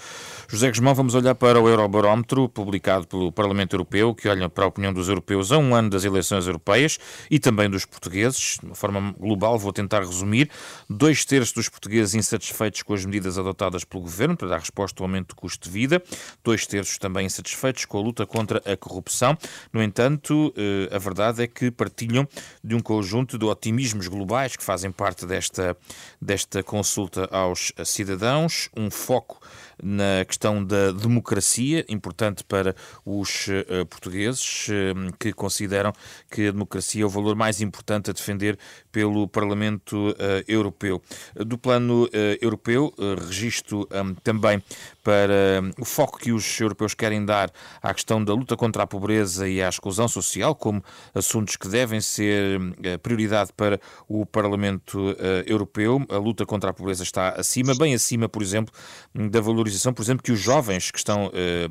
José 0.48 0.68
Guzmão, 0.68 0.94
vamos 0.94 1.14
olhar 1.14 1.34
para 1.34 1.60
o 1.60 1.68
Eurobarómetro, 1.68 2.48
publicado 2.48 3.06
pelo 3.06 3.30
Parlamento 3.30 3.74
Europeu, 3.74 4.14
que 4.14 4.28
olha 4.28 4.48
para 4.48 4.64
a 4.64 4.66
opinião 4.66 4.92
dos 4.92 5.08
europeus 5.08 5.52
a 5.52 5.58
um 5.58 5.74
ano 5.74 5.90
das 5.90 6.04
eleições 6.04 6.46
europeias 6.46 6.98
e 7.30 7.38
também 7.38 7.70
dos 7.70 7.84
portugueses. 7.84 8.58
De 8.60 8.66
uma 8.66 8.74
forma 8.74 9.14
global, 9.18 9.58
vou 9.58 9.72
tentar 9.72 10.00
resumir. 10.00 10.50
Dois 10.88 11.24
terços 11.24 11.52
dos 11.52 11.68
portugueses 11.68 12.14
insatisfeitos 12.14 12.82
com 12.82 12.94
as 12.94 13.04
medidas 13.04 13.38
adotadas 13.38 13.84
pelo 13.84 14.02
governo 14.02 14.36
para 14.36 14.48
dar 14.48 14.58
resposta 14.58 15.02
ao 15.02 15.06
aumento 15.06 15.28
do 15.28 15.36
custo 15.36 15.68
de 15.68 15.72
vida. 15.72 16.02
Dois 16.42 16.66
terços 16.66 16.98
também 16.98 17.26
insatisfeitos 17.26 17.84
com 17.84 17.98
a 17.98 18.00
luta 18.00 18.26
contra 18.26 18.60
a 18.64 18.76
corrupção. 18.76 19.36
No 19.72 19.82
entanto, 19.82 20.52
eh, 20.56 20.94
a 20.94 20.98
verdade 20.98 21.42
é 21.42 21.46
que 21.46 21.70
partilham 21.70 22.28
de 22.62 22.74
um 22.74 22.80
conjunto 22.80 23.38
de 23.38 23.44
otimismos 23.44 24.06
globais 24.08 24.56
que 24.56 24.62
fazem 24.62 24.92
parte 24.92 25.26
desta, 25.26 25.76
desta 26.20 26.62
consulta 26.62 27.28
aos 27.30 27.72
cidadãos, 27.84 28.68
um 28.76 28.90
foco 28.90 29.40
na 29.82 30.24
questão 30.26 30.62
da 30.62 30.92
democracia, 30.92 31.84
importante 31.88 32.44
para 32.44 32.76
os 33.04 33.48
uh, 33.48 33.86
portugueses, 33.86 34.68
uh, 34.68 35.16
que 35.18 35.32
consideram 35.32 35.92
que 36.30 36.48
a 36.48 36.52
democracia 36.52 37.02
é 37.02 37.06
o 37.06 37.08
valor 37.08 37.34
mais 37.34 37.60
importante 37.60 38.10
a 38.10 38.12
defender 38.12 38.58
pelo 38.90 39.28
Parlamento 39.28 40.10
uh, 40.10 40.14
Europeu. 40.48 41.02
Do 41.34 41.56
plano 41.56 42.08
europeu, 42.40 42.92
registro 43.26 43.88
um, 43.92 44.14
também 44.14 44.62
para 45.02 45.62
o 45.78 45.84
foco 45.84 46.18
que 46.18 46.32
os 46.32 46.60
europeus 46.60 46.94
querem 46.94 47.24
dar 47.24 47.50
à 47.82 47.92
questão 47.94 48.22
da 48.22 48.32
luta 48.34 48.56
contra 48.56 48.82
a 48.82 48.86
pobreza 48.86 49.48
e 49.48 49.62
à 49.62 49.68
exclusão 49.68 50.08
social, 50.08 50.54
como 50.54 50.82
assuntos 51.14 51.56
que 51.56 51.68
devem 51.68 52.00
ser 52.00 52.60
prioridade 53.02 53.50
para 53.56 53.80
o 54.08 54.26
Parlamento 54.26 55.16
Europeu. 55.46 56.04
A 56.08 56.16
luta 56.16 56.44
contra 56.44 56.70
a 56.70 56.72
pobreza 56.72 57.02
está 57.02 57.30
acima, 57.30 57.74
bem 57.74 57.94
acima, 57.94 58.28
por 58.28 58.42
exemplo, 58.42 58.72
da 59.14 59.40
valorização 59.40 59.92
por 60.00 60.02
exemplo, 60.02 60.22
que 60.22 60.32
os 60.32 60.40
jovens 60.40 60.90
que 60.90 60.98
estão 60.98 61.30
eh, 61.34 61.68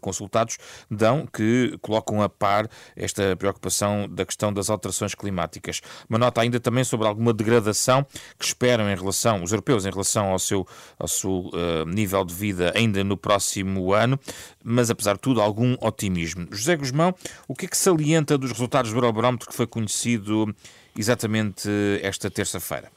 consultados 0.00 0.56
dão, 0.90 1.26
que 1.26 1.76
colocam 1.80 2.22
a 2.22 2.28
par 2.28 2.68
esta 2.94 3.36
preocupação 3.36 4.08
da 4.08 4.24
questão 4.24 4.52
das 4.52 4.70
alterações 4.70 5.14
climáticas. 5.14 5.80
Uma 6.08 6.18
nota 6.18 6.40
ainda 6.40 6.60
também 6.62 6.84
sobre 6.84 7.06
alguma 7.06 7.32
degradação 7.32 8.06
que 8.38 8.44
esperam 8.44 8.90
em 8.90 8.96
relação, 8.96 9.42
os 9.42 9.50
europeus, 9.50 9.84
em 9.84 9.90
relação 9.90 10.30
ao 10.30 10.38
seu, 10.38 10.66
ao 10.98 11.08
seu 11.08 11.50
uh, 11.52 11.84
nível 11.86 12.24
de 12.24 12.34
vida 12.34 12.72
ainda 12.74 13.02
no 13.04 13.16
próximo 13.16 13.92
ano, 13.92 14.18
mas 14.64 14.90
apesar 14.90 15.14
de 15.14 15.20
tudo, 15.20 15.40
algum 15.40 15.76
otimismo. 15.80 16.46
José 16.50 16.76
Guzmão, 16.76 17.14
o 17.46 17.54
que 17.54 17.66
é 17.66 17.68
que 17.68 17.76
salienta 17.76 18.38
dos 18.38 18.52
resultados 18.52 18.90
do 18.90 18.96
Eurobarómetro 18.96 19.48
que 19.48 19.54
foi 19.54 19.66
conhecido 19.66 20.54
exatamente 20.96 21.68
esta 22.02 22.30
terça-feira? 22.30 22.90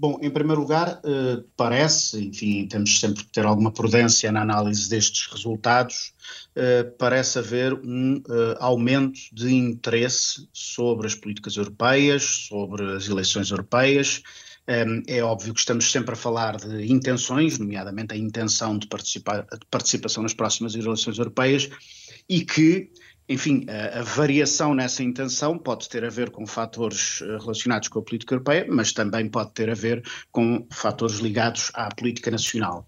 Bom, 0.00 0.16
em 0.22 0.30
primeiro 0.30 0.60
lugar, 0.60 1.00
eh, 1.04 1.42
parece, 1.56 2.24
enfim, 2.24 2.68
temos 2.68 3.00
sempre 3.00 3.24
que 3.24 3.32
ter 3.32 3.44
alguma 3.44 3.72
prudência 3.72 4.30
na 4.30 4.42
análise 4.42 4.88
destes 4.88 5.26
resultados, 5.26 6.12
eh, 6.54 6.84
parece 6.84 7.40
haver 7.40 7.74
um 7.74 8.22
eh, 8.30 8.56
aumento 8.60 9.18
de 9.32 9.52
interesse 9.52 10.48
sobre 10.52 11.08
as 11.08 11.16
políticas 11.16 11.56
europeias, 11.56 12.22
sobre 12.22 12.94
as 12.94 13.08
eleições 13.08 13.50
europeias. 13.50 14.22
É 15.06 15.22
óbvio 15.22 15.54
que 15.54 15.60
estamos 15.60 15.90
sempre 15.90 16.12
a 16.12 16.16
falar 16.16 16.58
de 16.58 16.92
intenções, 16.92 17.58
nomeadamente 17.58 18.12
a 18.12 18.18
intenção 18.18 18.78
de 18.78 18.86
participação 19.70 20.22
nas 20.22 20.34
próximas 20.34 20.74
eleições 20.74 21.16
europeias, 21.16 21.70
e 22.28 22.44
que 22.44 22.90
enfim, 23.28 23.66
a, 23.68 24.00
a, 24.00 24.02
variação 24.02 24.74
nessa 24.74 25.02
intenção 25.02 25.58
pode 25.58 25.88
ter 25.88 26.04
a 26.04 26.08
ver 26.08 26.30
com 26.30 26.46
fatores 26.46 27.20
eh, 27.22 27.36
relacionados 27.38 27.88
com 27.88 27.98
a 27.98 28.02
política 28.02 28.34
europeia, 28.34 28.66
mas 28.68 28.92
também 28.92 29.28
pode 29.28 29.52
ter 29.52 29.68
a 29.68 29.74
ver 29.74 30.02
com 30.32 30.66
fatores 30.72 31.16
ligados 31.16 31.70
à 31.74 31.88
política 31.94 32.30
nacional. 32.30 32.86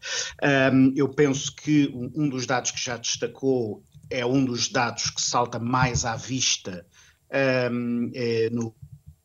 Um, 0.72 0.94
eu 0.96 1.09
penso 1.09 1.55
que 1.55 1.92
um 2.14 2.29
dos 2.29 2.46
dados 2.46 2.70
que 2.70 2.83
já 2.83 2.96
destacou 2.96 3.85
é 4.09 4.24
um 4.24 4.44
dos 4.44 4.68
dados 4.70 5.11
que 5.11 5.20
salta 5.20 5.59
mais 5.59 6.05
à 6.05 6.16
vista 6.16 6.87
um, 7.70 8.11
é 8.14 8.48
no, 8.50 8.74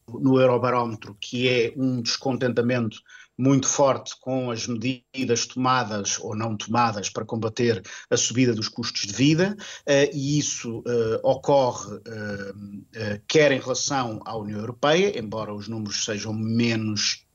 no 0.07 0.39
Eurobarómetro, 0.39 1.15
que 1.19 1.47
é 1.47 1.73
um 1.77 2.01
descontentamento 2.01 2.99
muito 3.37 3.67
forte 3.67 4.13
com 4.19 4.51
as 4.51 4.67
medidas 4.67 5.45
tomadas 5.45 6.17
ou 6.19 6.35
não 6.35 6.55
tomadas 6.55 7.09
para 7.09 7.25
combater 7.25 7.81
a 8.09 8.17
subida 8.17 8.53
dos 8.53 8.69
custos 8.69 9.07
de 9.07 9.13
vida, 9.13 9.55
uh, 9.59 10.09
e 10.13 10.39
isso 10.39 10.79
uh, 10.79 11.19
ocorre 11.23 11.95
uh, 11.95 13.21
quer 13.27 13.51
em 13.51 13.59
relação 13.59 14.21
à 14.25 14.37
União 14.37 14.59
Europeia, 14.59 15.17
embora 15.19 15.53
os 15.53 15.67
números 15.67 16.03
sejam 16.05 16.33
menos 16.33 17.25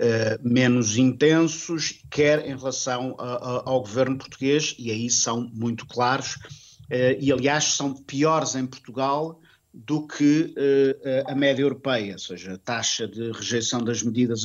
Uh, 0.00 0.40
menos 0.42 0.96
intensos, 0.96 2.02
quer 2.10 2.46
em 2.46 2.56
relação 2.56 3.14
a, 3.18 3.34
a, 3.34 3.62
ao 3.66 3.82
governo 3.82 4.16
português, 4.16 4.74
e 4.78 4.90
aí 4.90 5.10
são 5.10 5.50
muito 5.52 5.86
claros, 5.86 6.36
uh, 6.36 7.20
e 7.20 7.30
aliás 7.30 7.64
são 7.64 7.92
piores 7.92 8.54
em 8.54 8.66
Portugal 8.66 9.38
do 9.74 10.06
que 10.06 10.54
uh, 10.56 11.30
a 11.30 11.34
média 11.34 11.60
europeia, 11.60 12.14
ou 12.14 12.18
seja, 12.18 12.54
a 12.54 12.58
taxa 12.58 13.06
de 13.06 13.30
rejeição 13.32 13.84
das 13.84 14.02
medidas 14.02 14.44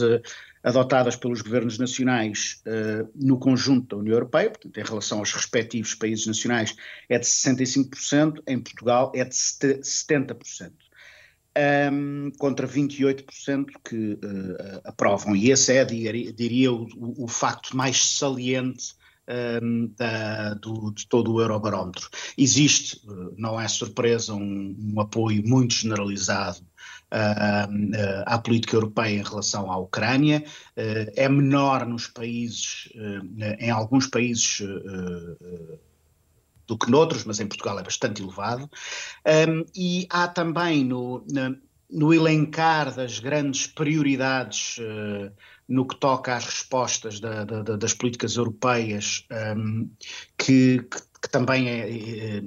adotadas 0.65 1.15
pelos 1.15 1.41
governos 1.41 1.77
nacionais 1.77 2.59
uh, 2.65 3.07
no 3.13 3.37
conjunto 3.37 3.95
da 3.95 3.97
União 3.97 4.15
Europeia, 4.15 4.49
portanto, 4.49 4.75
em 4.75 4.83
relação 4.83 5.19
aos 5.19 5.31
respectivos 5.31 5.93
países 5.93 6.25
nacionais, 6.25 6.75
é 7.07 7.19
de 7.19 7.25
65%, 7.27 8.41
em 8.47 8.59
Portugal 8.59 9.11
é 9.13 9.23
de 9.23 9.35
70%. 9.35 10.71
Um, 11.57 12.31
contra 12.37 12.67
28% 12.67 13.67
que 13.87 14.13
uh, 14.13 14.81
aprovam. 14.83 15.35
E 15.35 15.51
esse 15.51 15.71
é, 15.71 15.85
diria, 15.85 16.73
o, 16.73 16.85
o, 16.97 17.27
facto 17.29 17.77
mais 17.77 18.17
saliente 18.17 18.93
da, 19.97 20.53
do, 20.55 20.91
de 20.91 21.07
todo 21.07 21.33
o 21.33 21.41
Eurobarómetro. 21.41 22.09
Existe, 22.37 23.01
não 23.37 23.59
é 23.59 23.67
surpresa, 23.67 24.33
um, 24.33 24.75
um 24.77 24.99
apoio 24.99 25.41
muito 25.47 25.73
generalizado 25.73 26.59
à 28.25 28.37
política 28.39 28.75
europeia 28.75 29.19
em 29.19 29.23
relação 29.23 29.71
à 29.71 29.77
Ucrânia, 29.77 30.43
uh, 30.77 31.11
é 31.15 31.29
menor 31.29 31.85
nos 31.85 32.07
países, 32.07 32.89
em 33.59 33.69
alguns 33.69 34.07
países 34.07 34.61
do 36.67 36.77
que 36.77 36.89
noutros, 36.89 37.23
mas 37.23 37.39
em 37.39 37.47
Portugal 37.47 37.79
é 37.79 37.83
bastante 37.83 38.21
elevado, 38.21 38.69
um, 39.49 39.65
e 39.75 40.07
há 40.09 40.27
também 40.27 40.83
no, 40.83 41.25
no 41.89 42.13
elencar 42.13 42.93
das 42.93 43.19
grandes 43.19 43.67
prioridades 43.67 44.77
uh, 44.79 45.31
no 45.67 45.87
que 45.87 45.95
toca 45.95 46.35
às 46.35 46.45
respostas 46.45 47.19
da, 47.19 47.43
da, 47.43 47.61
das 47.75 47.93
políticas 47.93 48.35
europeias, 48.35 49.25
um, 49.55 49.89
que, 50.37 50.79
que, 50.79 51.01
que, 51.21 51.29
também 51.29 51.69
é, 51.69 52.41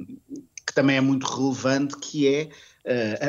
que 0.66 0.74
também 0.74 0.96
é 0.96 1.00
muito 1.00 1.26
relevante, 1.26 1.96
que 1.98 2.28
é 2.28 2.50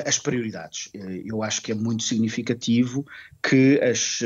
as 0.06 0.17
prioridades. 0.17 0.89
eu 1.26 1.43
acho 1.43 1.62
que 1.62 1.72
é 1.72 1.76
muito 1.76 2.04
significativo 2.04 3.06
que 3.43 3.80
as, 3.82 4.22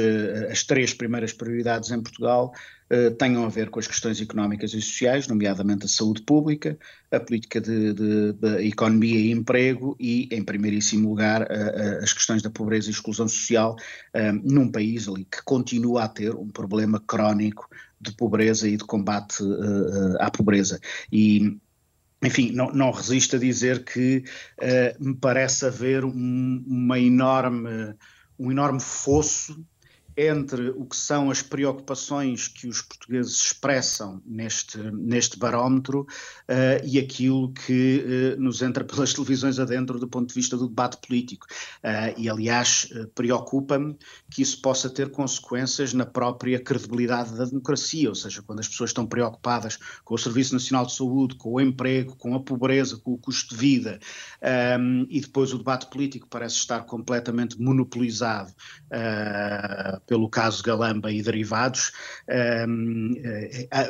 as 0.52 0.64
três 0.64 0.94
primeiras 0.94 1.34
prioridades 1.34 1.92
em 1.92 2.02
Portugal 2.02 2.54
eh, 2.94 3.10
tenham 3.10 3.44
a 3.44 3.50
ver 3.50 3.72
com 3.72 3.80
as 3.80 3.88
questões 3.88 4.22
económicas 4.22 4.72
e 4.74 4.80
sociais, 4.82 5.28
nomeadamente 5.28 5.86
a 5.86 5.88
saúde 5.88 6.22
pública, 6.22 6.78
a 7.12 7.20
política 7.20 7.60
de, 7.60 7.92
de, 7.92 8.34
de 8.34 8.68
economia 8.68 9.20
e 9.20 9.32
emprego 9.32 9.96
e, 10.00 10.30
em 10.32 10.44
primeiríssimo 10.44 11.10
lugar, 11.10 11.48
as 12.04 12.14
questões 12.14 12.44
da 12.44 12.52
pobreza 12.52 12.90
e 12.90 12.92
exclusão 12.92 13.28
social 13.28 13.76
eh, 14.14 14.32
num 14.32 14.72
país 14.72 15.08
ali 15.08 15.26
que 15.26 15.42
continua 15.44 16.04
a 16.04 16.08
ter 16.08 16.36
um 16.36 16.50
problema 16.50 17.00
crónico 17.00 17.68
de 18.00 18.12
pobreza 18.16 18.68
e 18.68 18.78
de 18.78 18.84
combate 18.84 19.38
à 20.20 20.30
pobreza. 20.30 20.80
E 21.12 21.58
enfim, 22.24 22.52
não, 22.52 22.72
não, 22.72 22.92
resisto 22.92 23.36
a 23.36 23.40
dizer 23.40 23.84
que 23.84 24.24
uh, 24.62 25.04
me 25.04 25.16
parece 25.16 25.66
haver 25.66 26.06
um, 26.06 26.64
uma 26.66 27.00
enorme, 27.00 27.96
um 28.40 28.52
enorme 28.52 28.80
fosso 28.80 29.66
entre 30.16 30.70
o 30.70 30.86
que 30.86 30.96
são 30.96 31.32
as 31.32 31.42
preocupações 31.42 32.48
que 32.48 32.68
os 32.68 32.82
portugueses 32.82 33.36
expressam 33.36 34.22
neste, 34.26 34.78
neste 34.78 35.38
barómetro 35.38 36.02
uh, 36.02 36.86
e 36.86 37.00
aquilo 37.00 37.52
que 37.52 38.36
uh, 38.38 38.42
nos 38.42 38.62
entra 38.62 38.84
pelas 38.86 39.14
televisões 39.14 39.60
adentro 39.60 40.00
do 40.00 40.08
ponto 40.08 40.28
de 40.28 40.34
vista 40.36 40.56
do 40.56 40.68
debate 40.68 40.98
político. 40.98 41.48
Uh, 41.84 42.14
e, 42.18 42.30
aliás, 42.30 42.90
preocupa-me 43.16 43.98
que 44.30 44.42
isso 44.42 44.62
possa 44.62 44.90
ter 44.90 45.10
consequências 45.10 45.94
na 45.94 46.06
própria 46.06 46.60
credibilidade 46.60 47.36
da 47.36 47.46
democracia, 47.46 48.10
ou 48.10 48.16
seja, 48.16 48.42
quando 48.42 48.60
as 48.60 48.68
pessoas 48.68 48.92
estão 48.92 49.06
preocupadas 49.06 49.78
com 50.04 50.14
o 50.14 50.18
Serviço 50.18 50.54
Nacional 50.54 50.86
de 50.86 50.94
Saúde, 50.94 51.36
com 51.36 51.54
o 51.54 51.62
emprego, 51.62 52.16
com 52.16 52.36
a 52.36 52.40
pobreza, 52.40 52.98
com 52.98 53.14
o 53.14 53.18
custo 53.18 53.56
de 53.56 53.60
vida, 53.60 54.00
um, 54.42 54.48
ehm, 54.48 55.08
e 55.10 55.22
depois 55.22 55.54
o 55.54 55.58
debate 55.58 55.88
político 55.88 56.28
parece 56.30 56.56
estar 56.56 56.86
completamente 56.86 57.60
monopolizado 57.60 58.54
pelo 60.06 60.30
caso 60.30 60.64
Galamba 60.64 61.12
e 61.12 61.22
derivados, 61.22 61.92
um, 62.68 63.14
eh, 63.18 63.68
eh, 63.72 63.90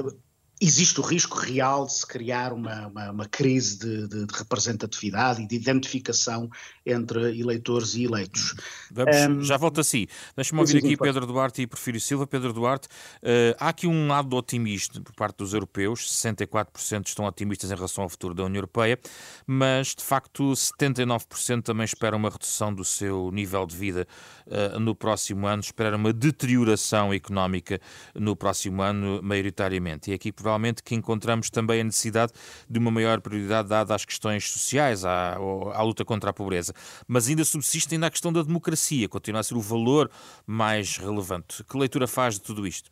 existe 0.63 0.99
o 1.01 1.03
risco 1.03 1.37
real 1.37 1.85
de 1.85 1.93
se 1.93 2.07
criar 2.07 2.53
uma, 2.53 2.87
uma, 2.87 3.11
uma 3.11 3.25
crise 3.25 3.77
de, 3.77 4.07
de, 4.07 4.25
de, 4.25 4.33
representatividade 4.33 5.41
e 5.41 5.47
de 5.47 5.55
identificação 5.55 6.49
entre 6.85 7.37
eleitores 7.37 7.95
e 7.95 8.05
eleitos. 8.05 8.55
Vamos, 8.89 9.15
um, 9.15 9.41
já 9.41 9.57
volto 9.57 9.81
a 9.81 9.83
si. 9.83 10.07
Deixa-me 10.35 10.61
ouvir 10.61 10.77
aqui 10.77 10.95
Pedro 10.95 11.25
Duarte 11.27 11.61
e 11.61 11.67
Porfírio 11.67 11.99
Silva. 11.99 12.25
Pedro 12.25 12.53
Duarte, 12.53 12.87
uh, 12.87 13.55
há 13.59 13.69
aqui 13.69 13.87
um 13.87 14.07
lado 14.07 14.33
otimista 14.35 15.01
por 15.01 15.13
parte 15.13 15.37
dos 15.37 15.53
europeus, 15.53 16.09
64% 16.09 17.07
estão 17.07 17.25
otimistas 17.25 17.69
em 17.69 17.75
relação 17.75 18.05
ao 18.05 18.09
futuro 18.09 18.33
da 18.33 18.43
União 18.45 18.59
Europeia, 18.59 18.97
mas 19.45 19.93
de 19.93 20.03
facto 20.03 20.43
79% 20.53 21.61
também 21.61 21.83
esperam 21.83 22.17
uma 22.17 22.29
redução 22.29 22.73
do 22.73 22.85
seu 22.85 23.29
nível 23.31 23.65
de 23.65 23.75
vida 23.75 24.07
uh, 24.47 24.79
no 24.79 24.95
próximo 24.95 25.45
ano, 25.45 25.61
esperam 25.61 25.97
uma 25.97 26.13
deterioração 26.13 27.13
económica 27.13 27.81
no 28.15 28.33
próximo 28.33 28.81
ano, 28.81 29.21
maioritariamente. 29.21 30.11
E 30.11 30.13
aqui 30.13 30.31
provavelmente 30.31 30.52
que 30.83 30.95
encontramos 30.95 31.49
também 31.49 31.81
a 31.81 31.83
necessidade 31.83 32.31
de 32.69 32.79
uma 32.79 32.91
maior 32.91 33.21
prioridade 33.21 33.69
dada 33.69 33.95
às 33.95 34.05
questões 34.05 34.49
sociais, 34.49 35.05
à, 35.05 35.35
à 35.35 35.81
luta 35.81 36.03
contra 36.03 36.29
a 36.29 36.33
pobreza. 36.33 36.73
Mas 37.07 37.27
ainda 37.27 37.43
subsiste 37.43 37.93
ainda 37.93 38.07
a 38.07 38.11
questão 38.11 38.31
da 38.31 38.41
democracia, 38.41 39.07
continua 39.07 39.41
a 39.41 39.43
ser 39.43 39.55
o 39.55 39.61
valor 39.61 40.09
mais 40.45 40.97
relevante. 40.97 41.63
Que 41.63 41.77
leitura 41.77 42.07
faz 42.07 42.35
de 42.35 42.41
tudo 42.41 42.67
isto? 42.67 42.91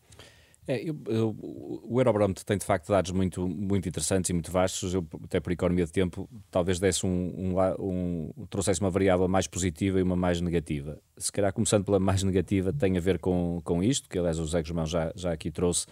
É, 0.68 0.80
eu, 0.88 0.96
eu, 1.08 1.36
o 1.42 2.00
Eurobarómetro 2.00 2.46
tem 2.46 2.58
de 2.58 2.64
facto 2.66 2.88
dados 2.88 3.12
muito, 3.12 3.48
muito 3.48 3.90
interessantes 3.90 4.30
e 4.30 4.34
muito 4.34 4.52
vastos. 4.52 4.94
Eu, 4.94 5.06
até 5.24 5.40
por 5.40 5.52
economia 5.52 5.86
de 5.86 5.92
tempo, 5.92 6.30
talvez 6.52 6.80
desse 6.80 7.06
um, 7.06 7.10
um, 7.10 8.32
um, 8.38 8.46
trouxesse 8.48 8.80
uma 8.80 8.90
variável 8.90 9.28
mais 9.28 9.48
positiva 9.48 10.00
e 10.00 10.04
uma 10.04 10.16
mais 10.16 10.40
negativa. 10.40 11.00
Se 11.18 11.32
calhar, 11.32 11.52
começando 11.52 11.84
pela 11.84 12.00
mais 12.00 12.22
negativa, 12.22 12.72
tem 12.72 12.96
a 12.96 13.02
ver 13.02 13.18
com, 13.18 13.60
com 13.64 13.84
isto, 13.84 14.08
que 14.08 14.20
aliás 14.20 14.38
o 14.38 14.44
José 14.44 14.62
Guzmão 14.62 14.86
já, 14.86 15.12
já 15.16 15.32
aqui 15.34 15.50
trouxe 15.50 15.88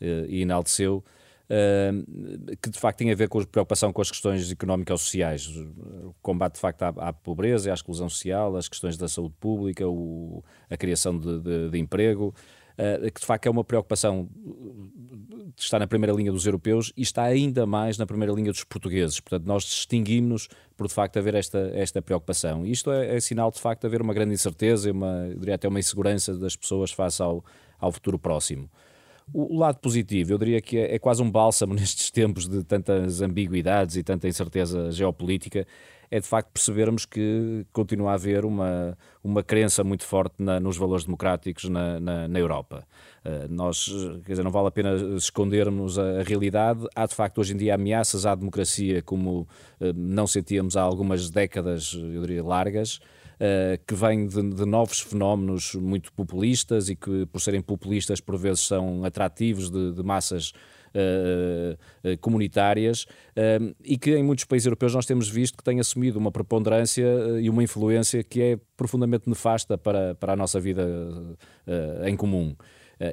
e 0.00 0.42
enalteceu, 0.42 1.04
uh, 1.48 2.56
que 2.60 2.70
de 2.70 2.78
facto 2.78 2.98
tem 2.98 3.10
a 3.10 3.14
ver 3.14 3.28
com 3.28 3.40
a 3.40 3.46
preocupação 3.46 3.92
com 3.92 4.00
as 4.00 4.10
questões 4.10 4.50
económicas 4.50 5.00
sociais, 5.00 5.46
o 5.46 6.14
combate 6.22 6.54
de 6.54 6.60
facto 6.60 6.82
à, 6.82 6.88
à, 6.88 7.12
pobreza 7.12 7.70
à 7.70 7.74
exclusão 7.74 8.08
social, 8.08 8.56
as 8.56 8.68
questões 8.68 8.96
da 8.96 9.08
saúde 9.08 9.34
pública, 9.40 9.86
o, 9.88 10.42
a 10.70 10.76
criação 10.76 11.18
de, 11.18 11.40
de, 11.40 11.70
de 11.70 11.78
emprego. 11.78 12.34
Uh, 12.78 13.10
que 13.10 13.20
de 13.20 13.26
facto 13.26 13.44
é 13.44 13.50
uma 13.50 13.64
preocupação 13.64 14.28
que 15.56 15.64
está 15.64 15.80
na 15.80 15.88
primeira 15.88 16.12
linha 16.12 16.30
dos 16.30 16.46
europeus 16.46 16.92
e 16.96 17.02
está 17.02 17.24
ainda 17.24 17.66
mais 17.66 17.98
na 17.98 18.06
primeira 18.06 18.32
linha 18.32 18.52
dos 18.52 18.62
portugueses. 18.62 19.18
Portanto, 19.18 19.44
nós 19.44 19.64
distinguimos 19.64 20.48
por 20.76 20.86
de 20.86 20.94
facto 20.94 21.16
haver 21.16 21.34
esta, 21.34 21.58
esta 21.74 22.00
preocupação. 22.00 22.64
E 22.64 22.70
isto 22.70 22.92
é, 22.92 23.16
é, 23.16 23.20
sinal 23.20 23.50
de 23.50 23.58
facto 23.58 23.80
de 23.80 23.88
haver 23.88 24.00
uma 24.00 24.14
grande 24.14 24.32
incerteza 24.32 24.92
uma, 24.92 25.28
diria 25.36 25.56
até 25.56 25.66
uma 25.66 25.80
insegurança 25.80 26.38
das 26.38 26.54
pessoas 26.54 26.92
face 26.92 27.20
ao, 27.20 27.44
ao 27.80 27.90
futuro 27.90 28.16
próximo. 28.16 28.70
O 29.32 29.58
lado 29.58 29.78
positivo, 29.78 30.32
eu 30.32 30.38
diria 30.38 30.60
que 30.60 30.78
é, 30.78 30.94
é 30.94 30.98
quase 30.98 31.22
um 31.22 31.30
bálsamo 31.30 31.74
nestes 31.74 32.10
tempos 32.10 32.48
de 32.48 32.64
tantas 32.64 33.20
ambiguidades 33.20 33.96
e 33.96 34.02
tanta 34.02 34.28
incerteza 34.28 34.90
geopolítica, 34.90 35.66
é 36.10 36.20
de 36.20 36.26
facto 36.26 36.50
percebermos 36.50 37.04
que 37.04 37.66
continua 37.72 38.12
a 38.12 38.14
haver 38.14 38.44
uma, 38.44 38.96
uma 39.22 39.42
crença 39.42 39.84
muito 39.84 40.04
forte 40.04 40.34
na, 40.38 40.58
nos 40.58 40.76
valores 40.76 41.04
democráticos 41.04 41.68
na, 41.68 42.00
na, 42.00 42.28
na 42.28 42.38
Europa. 42.38 42.86
Uh, 43.24 43.52
nós, 43.52 43.90
quer 44.24 44.32
dizer, 44.32 44.42
não 44.42 44.50
vale 44.50 44.68
a 44.68 44.70
pena 44.70 44.94
escondermos 45.16 45.98
a, 45.98 46.20
a, 46.20 46.22
realidade. 46.22 46.86
Há 46.94 47.06
de 47.06 47.14
facto 47.14 47.38
hoje 47.38 47.52
em 47.52 47.56
dia 47.56 47.74
ameaças 47.74 48.24
à 48.24 48.34
democracia 48.34 49.02
como 49.02 49.40
uh, 49.40 49.92
não 49.94 50.26
sentíamos 50.26 50.76
há 50.76 50.82
algumas 50.82 51.28
décadas, 51.28 51.92
eu 51.92 52.22
diria, 52.22 52.42
largas. 52.42 53.00
Uh, 53.38 53.78
que 53.86 53.94
vem 53.94 54.26
de, 54.26 54.50
de, 54.50 54.66
novos 54.66 54.98
fenómenos 54.98 55.76
muito 55.76 56.12
populistas 56.12 56.88
e 56.88 56.96
que, 56.96 57.24
por 57.26 57.40
serem 57.40 57.62
populistas, 57.62 58.20
por 58.20 58.36
vezes 58.36 58.66
são 58.66 59.04
atrativos 59.04 59.70
de, 59.70 59.92
de 59.92 60.02
massas 60.02 60.50
uh, 60.88 62.18
comunitárias 62.20 63.06
e 63.84 63.96
que 63.96 64.16
em 64.16 64.24
muitos 64.24 64.44
países 64.44 64.66
europeus 64.66 64.92
nós 64.92 65.06
temos 65.06 65.28
visto 65.28 65.56
que 65.56 65.62
têm 65.62 65.78
assumido 65.78 66.18
uma 66.18 66.32
preponderância 66.32 67.06
e 67.40 67.48
uma 67.48 67.62
influência 67.62 68.24
que 68.24 68.42
é 68.42 68.58
profundamente 68.76 69.28
nefasta 69.28 69.78
para, 69.78 70.16
para 70.16 70.32
a 70.32 70.36
nossa 70.36 70.58
vida 70.58 70.84
em 72.06 72.16
comum. 72.16 72.56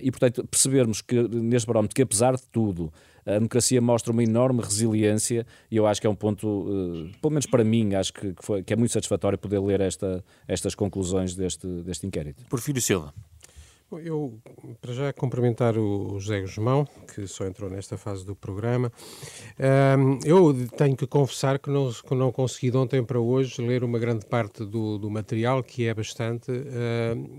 E, 0.01 0.09
portanto, 0.09 0.43
percebermos 0.47 1.01
que 1.01 1.21
neste 1.27 1.67
barómetro, 1.67 1.93
que 1.93 2.01
apesar 2.01 2.35
de 2.35 2.47
tudo, 2.51 2.91
a 3.25 3.33
democracia 3.33 3.81
mostra 3.81 4.11
uma 4.11 4.23
enorme 4.23 4.61
resiliência 4.61 5.45
e 5.71 5.77
eu 5.77 5.87
acho 5.87 5.99
que 5.99 6.07
é 6.07 6.09
um 6.09 6.15
ponto, 6.15 6.47
uh, 6.47 7.09
pelo 7.19 7.31
menos 7.31 7.45
para 7.45 7.63
mim, 7.63 7.95
acho 7.95 8.13
que, 8.13 8.33
que, 8.33 8.45
foi, 8.45 8.63
que 8.63 8.71
é 8.71 8.75
muito 8.75 8.91
satisfatório 8.91 9.37
poder 9.37 9.59
ler 9.59 9.81
esta, 9.81 10.23
estas 10.47 10.75
conclusões 10.75 11.35
deste, 11.35 11.67
deste 11.81 12.05
inquérito. 12.05 12.43
Porfírio 12.47 12.81
Silva. 12.81 13.13
Eu, 13.91 14.39
para 14.81 14.93
já, 14.93 15.13
cumprimentar 15.13 15.77
o 15.77 16.19
José 16.19 16.41
Guzmão, 16.41 16.87
que 17.13 17.27
só 17.27 17.45
entrou 17.45 17.69
nesta 17.69 17.97
fase 17.97 18.25
do 18.25 18.35
programa. 18.35 18.91
eu 20.25 20.67
tenho 20.75 20.97
que 20.97 21.05
confessar 21.05 21.59
que 21.59 21.69
não, 21.69 21.91
que 21.91 22.15
não 22.15 22.31
consegui 22.31 22.71
de 22.71 22.77
ontem 22.77 23.03
para 23.03 23.19
hoje 23.19 23.61
ler 23.61 23.83
uma 23.83 23.99
grande 23.99 24.25
parte 24.25 24.65
do, 24.65 24.97
do 24.97 25.09
material, 25.09 25.63
que 25.63 25.85
é 25.87 25.93
bastante, 25.93 26.51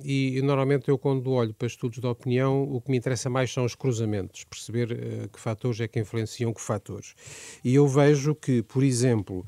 e, 0.04 0.40
normalmente 0.42 0.88
eu, 0.88 0.96
quando 0.96 1.32
olho 1.32 1.52
para 1.52 1.66
estudos 1.66 1.98
de 1.98 2.06
opinião, 2.06 2.62
o 2.62 2.80
que 2.80 2.90
me 2.90 2.96
interessa 2.96 3.28
mais 3.28 3.52
são 3.52 3.64
os 3.64 3.74
cruzamentos, 3.74 4.44
perceber 4.44 4.92
uh, 4.92 5.28
que 5.28 5.40
fatores 5.40 5.80
é 5.80 5.88
que 5.88 5.98
influenciam 5.98 6.52
que 6.52 6.60
fatores. 6.60 7.14
E 7.64 7.74
eu 7.74 7.88
vejo 7.88 8.34
que, 8.34 8.62
por 8.62 8.84
exemplo, 8.84 9.44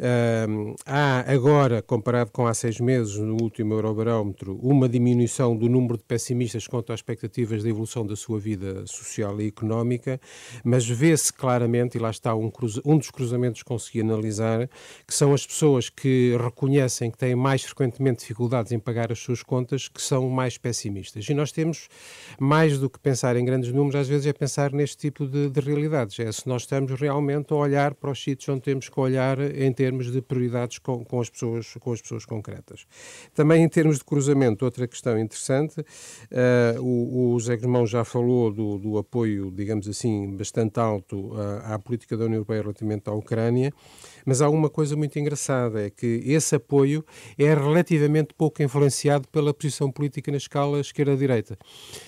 Uh, 0.00 0.74
há 0.86 1.30
agora, 1.30 1.82
comparado 1.82 2.30
com 2.32 2.46
há 2.46 2.54
seis 2.54 2.80
meses, 2.80 3.18
no 3.18 3.34
último 3.34 3.74
Eurobarómetro, 3.74 4.58
uma 4.62 4.88
diminuição 4.88 5.54
do 5.54 5.68
número 5.68 5.98
de 5.98 6.04
pessimistas 6.04 6.66
quanto 6.66 6.90
às 6.90 7.00
expectativas 7.00 7.62
de 7.62 7.68
evolução 7.68 8.06
da 8.06 8.16
sua 8.16 8.40
vida 8.40 8.86
social 8.86 9.38
e 9.42 9.48
económica, 9.48 10.18
mas 10.64 10.88
vê-se 10.88 11.30
claramente, 11.30 11.98
e 11.98 12.00
lá 12.00 12.08
está 12.08 12.34
um, 12.34 12.50
um 12.82 12.96
dos 12.96 13.10
cruzamentos 13.10 13.62
que 13.62 13.68
consegui 13.68 14.00
analisar, 14.00 14.70
que 15.06 15.12
são 15.12 15.34
as 15.34 15.46
pessoas 15.46 15.90
que 15.90 16.34
reconhecem 16.42 17.10
que 17.10 17.18
têm 17.18 17.34
mais 17.34 17.62
frequentemente 17.62 18.20
dificuldades 18.20 18.72
em 18.72 18.78
pagar 18.78 19.12
as 19.12 19.18
suas 19.18 19.42
contas, 19.42 19.86
que 19.86 20.00
são 20.00 20.30
mais 20.30 20.56
pessimistas. 20.56 21.28
E 21.28 21.34
nós 21.34 21.52
temos, 21.52 21.88
mais 22.38 22.78
do 22.78 22.88
que 22.88 22.98
pensar 22.98 23.36
em 23.36 23.44
grandes 23.44 23.70
números, 23.70 24.00
às 24.00 24.08
vezes 24.08 24.26
é 24.26 24.32
pensar 24.32 24.72
neste 24.72 24.96
tipo 24.96 25.26
de, 25.26 25.50
de 25.50 25.60
realidades. 25.60 26.18
É 26.20 26.32
se 26.32 26.48
nós 26.48 26.62
estamos 26.62 26.90
realmente 26.98 27.52
a 27.52 27.56
olhar 27.56 27.94
para 27.94 28.10
os 28.10 28.22
sítios 28.22 28.48
onde 28.48 28.62
temos 28.62 28.88
que 28.88 28.98
olhar 28.98 29.38
em 29.38 29.70
termos 29.70 29.89
termos 29.90 30.12
de 30.12 30.22
prioridades 30.22 30.78
com, 30.78 31.04
com, 31.04 31.20
as, 31.20 31.28
pessoas, 31.28 31.74
com 31.80 31.92
as 31.92 32.00
pessoas 32.00 32.24
concretas. 32.24 32.86
Também 33.34 33.64
em 33.64 33.68
termos 33.68 33.98
de 33.98 34.04
cruzamento, 34.04 34.64
outra 34.64 34.86
questão 34.86 35.18
interessante, 35.18 35.80
uh, 35.80 36.80
o, 36.80 37.34
o 37.34 37.40
Zé 37.40 37.58
já 37.86 38.04
falou 38.04 38.52
do, 38.52 38.78
do 38.78 38.98
apoio, 38.98 39.50
digamos 39.50 39.88
assim, 39.88 40.36
bastante 40.36 40.78
alto 40.78 41.32
à, 41.34 41.74
à 41.74 41.78
política 41.78 42.16
da 42.16 42.24
União 42.24 42.36
Europeia 42.36 42.62
relativamente 42.62 43.08
à 43.08 43.12
Ucrânia, 43.12 43.72
mas 44.30 44.40
há 44.40 44.48
uma 44.48 44.70
coisa 44.70 44.94
muito 44.94 45.18
engraçada, 45.18 45.84
é 45.86 45.90
que 45.90 46.22
esse 46.24 46.54
apoio 46.54 47.04
é 47.36 47.52
relativamente 47.52 48.32
pouco 48.32 48.62
influenciado 48.62 49.26
pela 49.26 49.52
posição 49.52 49.90
política 49.90 50.30
na 50.30 50.36
escala 50.36 50.78
esquerda-direita. 50.78 51.58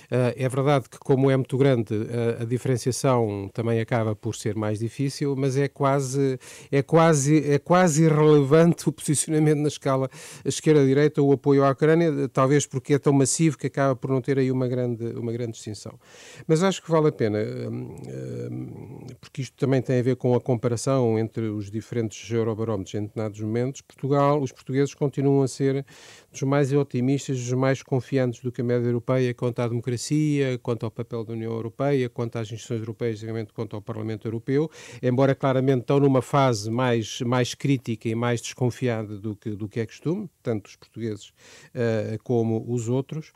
Uh, 0.04 0.30
é 0.36 0.48
verdade 0.48 0.88
que, 0.88 1.00
como 1.00 1.28
é 1.32 1.36
muito 1.36 1.58
grande, 1.58 1.92
uh, 1.92 2.42
a 2.42 2.44
diferenciação 2.44 3.50
também 3.52 3.80
acaba 3.80 4.14
por 4.14 4.36
ser 4.36 4.54
mais 4.54 4.78
difícil, 4.78 5.34
mas 5.34 5.56
é 5.56 5.66
quase, 5.66 6.38
é 6.70 6.80
quase, 6.80 7.38
é 7.50 7.58
quase 7.58 8.04
irrelevante 8.04 8.86
o 8.88 8.92
posicionamento 8.92 9.58
na 9.58 9.68
escala 9.68 10.08
esquerda-direita, 10.44 11.20
o 11.20 11.32
apoio 11.32 11.64
à 11.64 11.72
Ucrânia, 11.72 12.28
talvez 12.28 12.66
porque 12.66 12.94
é 12.94 13.00
tão 13.00 13.12
massivo 13.12 13.58
que 13.58 13.66
acaba 13.66 13.96
por 13.96 14.12
não 14.12 14.20
ter 14.20 14.38
aí 14.38 14.52
uma 14.52 14.68
grande, 14.68 15.06
uma 15.16 15.32
grande 15.32 15.54
distinção. 15.54 15.98
Mas 16.46 16.62
acho 16.62 16.80
que 16.80 16.88
vale 16.88 17.08
a 17.08 17.12
pena, 17.12 17.40
hum, 17.68 19.06
porque 19.20 19.42
isto 19.42 19.56
também 19.56 19.82
tem 19.82 19.98
a 19.98 20.02
ver 20.02 20.14
com 20.14 20.36
a 20.36 20.40
comparação 20.40 21.18
entre 21.18 21.48
os 21.48 21.68
diferentes 21.68 22.11
eurobarómetros 22.30 22.94
em 22.94 23.02
determinados 23.02 23.40
momentos. 23.40 23.80
Portugal, 23.80 24.40
os 24.40 24.52
portugueses 24.52 24.94
continuam 24.94 25.42
a 25.42 25.48
ser 25.48 25.84
dos 26.32 26.42
mais 26.42 26.72
otimistas, 26.72 27.38
dos 27.38 27.52
mais 27.52 27.82
confiantes 27.82 28.40
do 28.40 28.50
que 28.50 28.62
a 28.62 28.64
média 28.64 28.86
europeia 28.86 29.34
quanto 29.34 29.60
à 29.60 29.68
democracia, 29.68 30.58
quanto 30.62 30.84
ao 30.84 30.90
papel 30.90 31.24
da 31.24 31.34
União 31.34 31.52
Europeia, 31.52 32.08
quanto 32.08 32.36
às 32.36 32.50
instituições 32.50 32.80
europeias, 32.80 33.18
digamos, 33.20 33.52
quanto 33.52 33.76
ao 33.76 33.82
Parlamento 33.82 34.26
Europeu, 34.26 34.70
embora 35.02 35.34
claramente 35.34 35.82
estão 35.82 36.00
numa 36.00 36.22
fase 36.22 36.70
mais, 36.70 37.20
mais 37.20 37.54
crítica 37.54 38.08
e 38.08 38.14
mais 38.14 38.40
desconfiada 38.40 39.18
do 39.18 39.36
que, 39.36 39.50
do 39.50 39.68
que 39.68 39.80
é 39.80 39.86
costume, 39.86 40.28
tanto 40.42 40.68
os 40.68 40.76
portugueses 40.76 41.28
uh, 41.28 42.22
como 42.24 42.64
os 42.66 42.88
outros. 42.88 43.32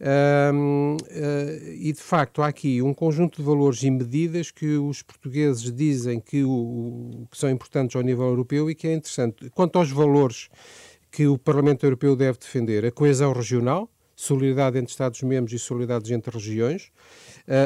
Uh, 0.00 0.96
e, 1.78 1.92
de 1.92 2.00
facto, 2.00 2.42
há 2.42 2.48
aqui 2.48 2.82
um 2.82 2.92
conjunto 2.92 3.40
de 3.40 3.42
valores 3.46 3.82
e 3.82 3.90
medidas 3.90 4.50
que 4.50 4.76
os 4.76 5.02
portugueses 5.02 5.72
dizem 5.72 6.20
que, 6.20 6.42
o, 6.42 7.26
que 7.30 7.38
são 7.38 7.48
importantes 7.48 7.94
ao 7.94 8.02
nível 8.02 8.26
europeu 8.26 8.70
e 8.70 8.74
que 8.74 8.88
é 8.88 8.94
interessante. 8.94 9.50
Quanto 9.50 9.78
aos 9.78 9.90
valores 9.90 10.48
que 11.10 11.26
o 11.26 11.36
Parlamento 11.36 11.84
Europeu 11.84 12.14
deve 12.14 12.38
defender. 12.38 12.84
A 12.84 12.90
coesão 12.90 13.32
regional, 13.32 13.90
solidariedade 14.20 14.76
entre 14.76 14.90
Estados-membros 14.90 15.52
e 15.54 15.58
solidariedade 15.58 16.12
entre 16.12 16.30
regiões, 16.30 16.90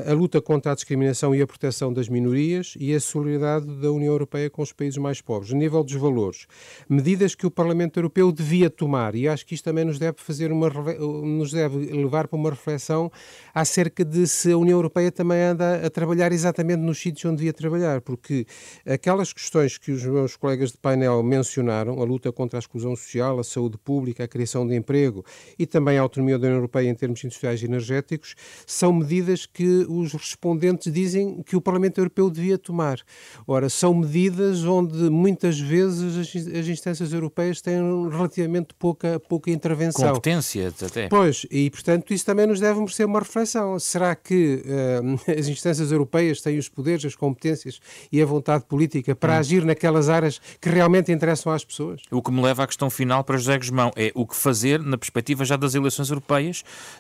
a 0.09 0.13
luta 0.13 0.41
contra 0.41 0.71
a 0.71 0.75
discriminação 0.75 1.35
e 1.35 1.43
a 1.43 1.47
proteção 1.47 1.93
das 1.93 2.09
minorias 2.09 2.75
e 2.79 2.95
a 2.95 3.01
solidariedade 3.01 3.67
da 3.67 3.91
União 3.91 4.13
Europeia 4.13 4.49
com 4.49 4.63
os 4.63 4.73
países 4.73 4.97
mais 4.97 5.21
pobres. 5.21 5.53
A 5.53 5.57
nível 5.57 5.83
dos 5.83 5.95
valores, 5.95 6.47
medidas 6.89 7.35
que 7.35 7.45
o 7.45 7.51
Parlamento 7.51 7.99
Europeu 7.99 8.31
devia 8.31 8.71
tomar, 8.71 9.17
e 9.17 9.27
acho 9.27 9.45
que 9.45 9.55
isto 9.55 9.65
também 9.65 9.85
nos 9.85 9.99
deve 9.99 10.19
fazer 10.19 10.53
uma 10.53 10.71
nos 10.71 11.51
deve 11.51 11.77
levar 11.93 12.29
para 12.29 12.39
uma 12.39 12.51
reflexão 12.51 13.11
acerca 13.53 14.05
de 14.05 14.27
se 14.27 14.53
a 14.53 14.57
União 14.57 14.79
Europeia 14.79 15.11
também 15.11 15.41
anda 15.43 15.85
a 15.85 15.91
trabalhar 15.91 16.31
exatamente 16.31 16.81
nos 16.81 16.99
sítios 16.99 17.25
onde 17.25 17.39
devia 17.39 17.53
trabalhar, 17.53 18.01
porque 18.01 18.47
aquelas 18.87 19.33
questões 19.33 19.77
que 19.77 19.91
os 19.91 20.05
meus 20.05 20.37
colegas 20.37 20.71
de 20.71 20.79
painel 20.79 21.23
mencionaram, 21.23 22.01
a 22.01 22.05
luta 22.05 22.31
contra 22.33 22.59
a 22.59 22.61
exclusão 22.61 22.95
social, 22.95 23.41
a 23.41 23.45
saúde 23.45 23.77
pública, 23.77 24.23
a 24.23 24.29
criação 24.29 24.67
de 24.67 24.77
emprego 24.77 25.25
e 25.59 25.67
também 25.67 25.99
a 25.99 26.03
autonomia 26.03 26.39
da 26.45 26.49
União 26.49 26.59
Europeia 26.59 26.89
em 26.89 26.95
termos 26.95 27.23
industriais 27.25 27.63
e 27.63 27.65
energéticos, 27.65 28.35
são 28.67 28.93
medidas 28.93 29.47
que 29.47 29.87
os 29.89 30.13
respondentes 30.13 30.93
dizem 30.93 31.43
que 31.43 31.57
o 31.57 31.61
Parlamento 31.61 31.99
Europeu 31.99 32.31
devia 32.31 32.59
tomar. 32.59 32.99
Ora, 33.47 33.69
são 33.69 33.95
medidas 33.95 34.65
onde 34.65 35.11
muitas 35.11 35.59
vezes 35.59 36.17
as, 36.19 36.69
instâncias 36.69 37.13
europeias 37.13 37.61
têm 37.61 37.81
relativamente 38.11 38.75
pouca, 38.79 39.21
pouca 39.21 39.51
intervenção. 39.51 40.09
Competência 40.09 40.73
até. 40.85 41.09
Pois, 41.09 41.47
e 41.51 41.71
portanto 41.71 42.13
isso 42.13 42.25
também 42.25 42.47
nos 42.47 42.61
deve 42.61 42.79
merecer 42.79 43.07
uma 43.07 43.21
reflexão. 43.21 43.79
Será 43.79 44.15
que 44.15 44.63
uh, 44.65 45.33
as 45.39 45.49
instâncias 45.49 45.91
europeias 45.93 46.41
têm 46.41 46.59
os 46.59 46.69
poderes, 46.69 47.05
as 47.05 47.17
competências 47.17 47.81
e 48.11 48.21
a 48.21 48.27
vontade 48.27 48.65
política 48.65 49.15
para 49.15 49.35
hum. 49.35 49.39
agir 49.39 49.65
naquelas 49.65 50.09
áreas 50.09 50.41
que 50.61 50.69
realmente 50.69 51.13
interessam 51.13 51.53
às 51.53 51.65
pessoas? 51.65 52.03
O 52.11 52.23
que 52.23 52.31
me 52.31 52.43
leva 52.43 52.65
à 52.65 52.67
questão 52.67 52.91
final 52.91 53.25
para 53.25 53.37
José 53.37 53.57
Guzmão 53.59 53.91
é 53.97 54.13
o 54.15 54.27
que 54.27 54.37
fazer 54.37 54.81
na 54.81 54.99
perspectiva 54.99 55.45
já 55.45 55.57
das 55.57 55.75
eleições 55.75 56.11
europeias, 56.11 56.34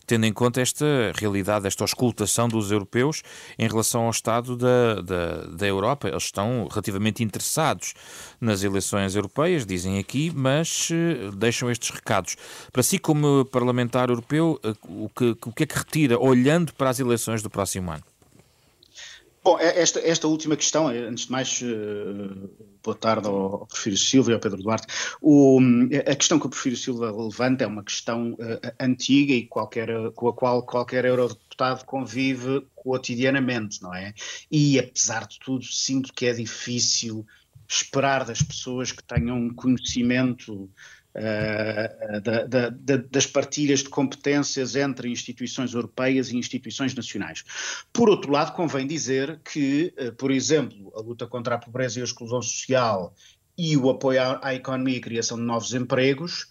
tendo 0.06 0.26
em 0.26 0.32
conta 0.32 0.60
esta 0.60 0.84
realidade, 1.16 1.66
esta 1.66 1.84
auscultação 1.84 2.48
dos 2.48 2.70
europeus 2.70 3.22
em 3.58 3.66
relação 3.66 4.04
ao 4.04 4.10
estado 4.10 4.56
da, 4.56 5.00
da, 5.02 5.36
da 5.46 5.66
Europa. 5.66 6.08
Eles 6.08 6.24
estão 6.24 6.66
relativamente 6.70 7.22
interessados 7.22 7.94
nas 8.40 8.62
eleições 8.62 9.14
europeias, 9.14 9.66
dizem 9.66 9.98
aqui, 9.98 10.32
mas 10.34 10.90
uh, 10.90 11.32
deixam 11.32 11.70
estes 11.70 11.90
recados. 11.90 12.36
Para 12.72 12.82
si, 12.82 12.98
como 12.98 13.44
parlamentar 13.46 14.08
europeu, 14.08 14.60
uh, 14.64 15.04
o, 15.04 15.08
que, 15.08 15.36
o 15.46 15.52
que 15.52 15.62
é 15.64 15.66
que 15.66 15.78
retira 15.78 16.18
olhando 16.18 16.72
para 16.74 16.90
as 16.90 17.00
eleições 17.00 17.42
do 17.42 17.50
próximo 17.50 17.90
ano? 17.90 18.02
Bom, 19.44 19.58
é, 19.58 19.78
esta, 19.78 20.00
esta 20.00 20.26
última 20.26 20.56
questão, 20.56 20.90
eh, 20.90 21.00
antes 21.00 21.26
de 21.26 21.30
mais, 21.30 21.60
uh, 21.60 22.50
boa 22.82 22.96
tarde 22.96 23.28
ao, 23.28 23.34
ao 23.34 23.66
Porfírio 23.66 23.98
Silva 23.98 24.30
e 24.30 24.34
ao 24.34 24.40
Pedro 24.40 24.62
Duarte. 24.62 24.86
O, 25.20 25.60
a 26.10 26.16
questão 26.16 26.40
que 26.40 26.46
o 26.46 26.48
Porfírio 26.48 26.78
Silva 26.78 27.12
levanta 27.12 27.62
é 27.62 27.66
uma 27.66 27.84
questão 27.84 28.32
uh, 28.32 28.72
antiga 28.80 29.34
e 29.34 29.46
qualquer, 29.46 29.90
com 30.14 30.28
a 30.28 30.32
qual 30.32 30.62
qualquer 30.62 31.04
eurodeputado 31.04 31.84
convive 31.84 32.66
cotidianamente, 32.74 33.82
não 33.82 33.94
é? 33.94 34.14
E, 34.50 34.78
apesar 34.78 35.26
de 35.26 35.38
tudo, 35.38 35.62
sinto 35.62 36.10
que 36.14 36.24
é 36.24 36.32
difícil 36.32 37.26
esperar 37.68 38.24
das 38.24 38.40
pessoas 38.40 38.92
que 38.92 39.04
tenham 39.04 39.50
conhecimento 39.50 40.70
uh, 41.16 42.20
da, 42.20 42.44
da, 42.44 42.68
da, 42.70 42.96
das 42.96 43.26
partilhas 43.26 43.80
de 43.80 43.88
competências 43.88 44.76
entre 44.76 45.08
instituições 45.08 45.74
europeias 45.74 46.30
e 46.30 46.36
instituições 46.36 46.94
nacionais. 46.94 47.44
Por 47.92 48.08
outro 48.08 48.32
lado, 48.32 48.52
convém 48.52 48.86
dizer 48.86 49.40
que, 49.44 49.94
uh, 49.98 50.12
por 50.12 50.30
exemplo, 50.30 50.92
a 50.96 51.00
luta 51.00 51.26
contra 51.26 51.54
a 51.54 51.58
pobreza 51.58 51.98
e 51.98 52.02
a 52.02 52.04
exclusão 52.04 52.42
social 52.42 53.14
e 53.56 53.76
o 53.76 53.88
apoio 53.88 54.20
à, 54.20 54.40
à 54.42 54.54
economia 54.54 54.96
e 54.96 55.00
criação 55.00 55.36
de 55.36 55.44
novos 55.44 55.72
empregos 55.72 56.48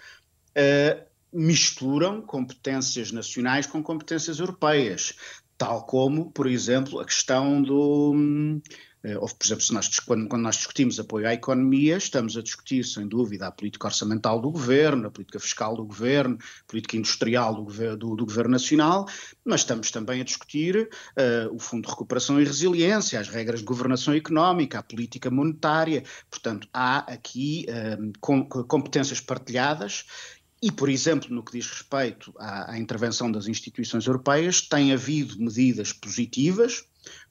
uh, 0.58 1.13
misturam 1.34 2.21
competências 2.21 3.12
nacionais 3.12 3.65
com 3.65 3.82
competências 3.82 4.39
europeias, 4.39 5.15
tal 5.58 5.86
como, 5.86 6.32
por 6.32 6.47
exemplo, 6.47 6.99
a 6.99 7.06
questão 7.06 7.62
do 7.62 8.13
eh, 8.15 8.78
ou, 9.20 9.28
por 9.28 9.46
exemplo, 9.46 9.66
nós, 9.72 10.00
quando, 10.00 10.28
quando, 10.28 10.42
nós 10.44 10.56
discutimos 10.58 11.00
apoio 11.00 11.28
à 11.28 11.34
economia, 11.34 11.98
estamos 11.98 12.38
a 12.38 12.42
discutir, 12.42 12.86
sem 12.86 13.08
dúvida, 13.08 13.48
a 13.48 13.52
política 13.52 13.88
orçamental 13.88 14.39
do 14.39 14.50
governo, 14.50 15.08
a 15.08 15.12
política 15.12 15.39
fiscal 15.39 15.76
do 15.76 15.84
governo, 15.84 16.38
a 16.38 16.72
política 16.72 16.96
industrial 16.96 17.54
do, 17.54 17.63
governo, 17.63 17.98
do, 17.98 18.16
do 18.16 18.26
governo 18.26 18.52
nacional, 18.52 19.06
mas 19.44 19.62
estamos 19.62 19.92
também 19.92 20.22
a 20.22 20.24
discutir 20.24 20.76
uh, 20.78 21.54
o 21.54 21.60
Fundo 21.60 21.86
de 21.86 21.89
Recuperação 21.89 22.39
e 22.39 22.46
Resiliência, 22.46 23.20
as 23.20 23.28
regras 23.28 23.60
de 23.60 23.66
governação 23.66 24.13
económica, 24.13 24.80
a 24.80 24.84
política 24.84 25.30
monetária. 25.30 26.04
Portanto, 26.30 26.68
há 26.74 27.00
aqui 27.00 27.66
uh, 27.70 28.13
com, 28.22 28.46
competências 28.46 29.20
partilhadas 29.20 30.06
e, 30.63 30.72
por 30.72 30.88
exemplo, 30.88 31.30
no 31.30 31.44
que 31.44 31.52
diz 31.52 31.70
respeito 31.70 32.34
à, 32.38 32.72
à, 32.72 32.80
intervenção 32.80 33.30
das 33.30 33.48
instituições 33.48 34.08
europeias, 34.08 34.62
tem 34.62 34.94
havido 34.94 35.38
medidas 35.38 35.92
positivas, 35.92 36.86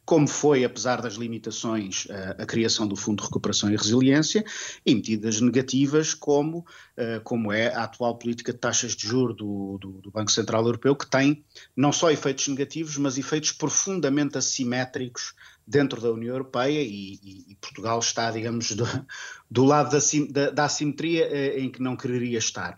como 0.05 0.27
foi, 0.27 0.65
apesar 0.65 1.01
das 1.01 1.15
limitações, 1.15 2.07
eh, 2.11 2.37
a 2.39 2.45
criação 2.45 2.89
do 2.89 2.97
Fundo 2.97 3.21
de 3.21 3.29
Recuperação 3.29 3.71
e 3.71 3.77
Resiliência, 3.77 4.45
e 4.85 4.95
medidas 4.95 5.41
negativas, 5.41 6.13
como, 6.13 6.67
eh, 6.97 7.21
como 7.21 7.53
é 7.53 7.73
a 7.73 7.85
atual 7.85 8.19
política 8.19 8.53
de 8.53 8.59
taxas 8.59 8.97
de 8.97 9.07
juros 9.07 9.37
do, 9.37 9.79
do, 9.79 9.93
do, 10.03 10.11
Banco 10.11 10.33
Central 10.33 10.65
Europeu, 10.67 10.97
que 10.97 11.09
tem 11.09 11.45
não 11.77 11.93
só 11.93 12.11
efeitos 12.11 12.49
negativos, 12.49 12.97
mas 12.97 13.17
efeitos 13.17 13.53
profundamente 13.53 14.37
assimétricos 14.37 15.35
dentro 15.65 16.01
da 16.01 16.11
União 16.11 16.35
Europeia, 16.35 16.83
e, 16.83 17.21
e, 17.23 17.53
e 17.53 17.57
Portugal 17.61 18.01
está, 18.01 18.31
digamos, 18.33 18.73
do, 18.73 18.85
do 19.49 19.65
lado 19.65 19.97
da, 20.31 20.51
da, 20.51 20.65
assimetria 20.65 21.27
eh, 21.27 21.61
em 21.61 21.71
que 21.71 21.81
não 21.81 21.97
quereria 21.97 22.39
estar. 22.39 22.77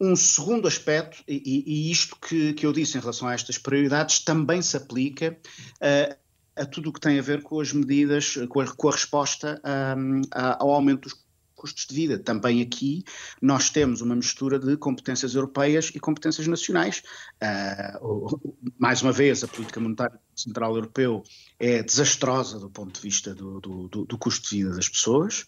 Um 0.00 0.16
segundo 0.16 0.66
aspecto, 0.66 1.22
e, 1.28 1.64
e, 1.66 1.90
isto 1.90 2.16
que, 2.16 2.54
que 2.54 2.66
eu 2.66 2.72
disse 2.72 2.96
em 2.96 3.00
relação 3.00 3.28
a 3.28 3.34
estas 3.34 3.58
prioridades, 3.58 4.20
também 4.20 4.60
se 4.60 4.76
aplica 4.76 5.38
uh, 5.80 6.25
a 6.56 6.64
tudo 6.64 6.90
o 6.90 6.92
que 6.92 7.00
tem 7.00 7.18
a 7.18 7.22
ver 7.22 7.42
com 7.42 7.60
as 7.60 7.72
medidas, 7.72 8.36
com 8.48 8.60
a, 8.60 8.66
com 8.74 8.88
a 8.88 8.92
resposta 8.92 9.60
um, 9.96 10.22
ao 10.32 10.72
aumento 10.72 11.02
dos 11.02 11.26
custos 11.56 11.86
de 11.86 11.94
vida. 11.94 12.18
Também 12.18 12.62
aqui 12.62 13.02
nós 13.40 13.70
temos 13.70 14.00
uma 14.00 14.14
mistura 14.14 14.58
de 14.58 14.76
competências 14.76 15.34
europeias 15.34 15.90
e 15.94 15.98
competências 15.98 16.46
nacionais. 16.46 17.02
Uh, 17.42 18.56
mais 18.78 19.02
uma 19.02 19.10
vez, 19.10 19.42
a 19.42 19.48
política 19.48 19.80
monetária 19.80 20.20
central 20.34 20.74
europeu 20.76 21.22
é 21.58 21.82
desastrosa 21.82 22.60
do 22.60 22.70
ponto 22.70 22.94
de 22.94 23.00
vista 23.00 23.34
do, 23.34 23.60
do, 23.60 23.88
do, 23.88 24.18
custo 24.18 24.50
de 24.50 24.62
vida 24.62 24.76
das 24.76 24.88
pessoas, 24.88 25.46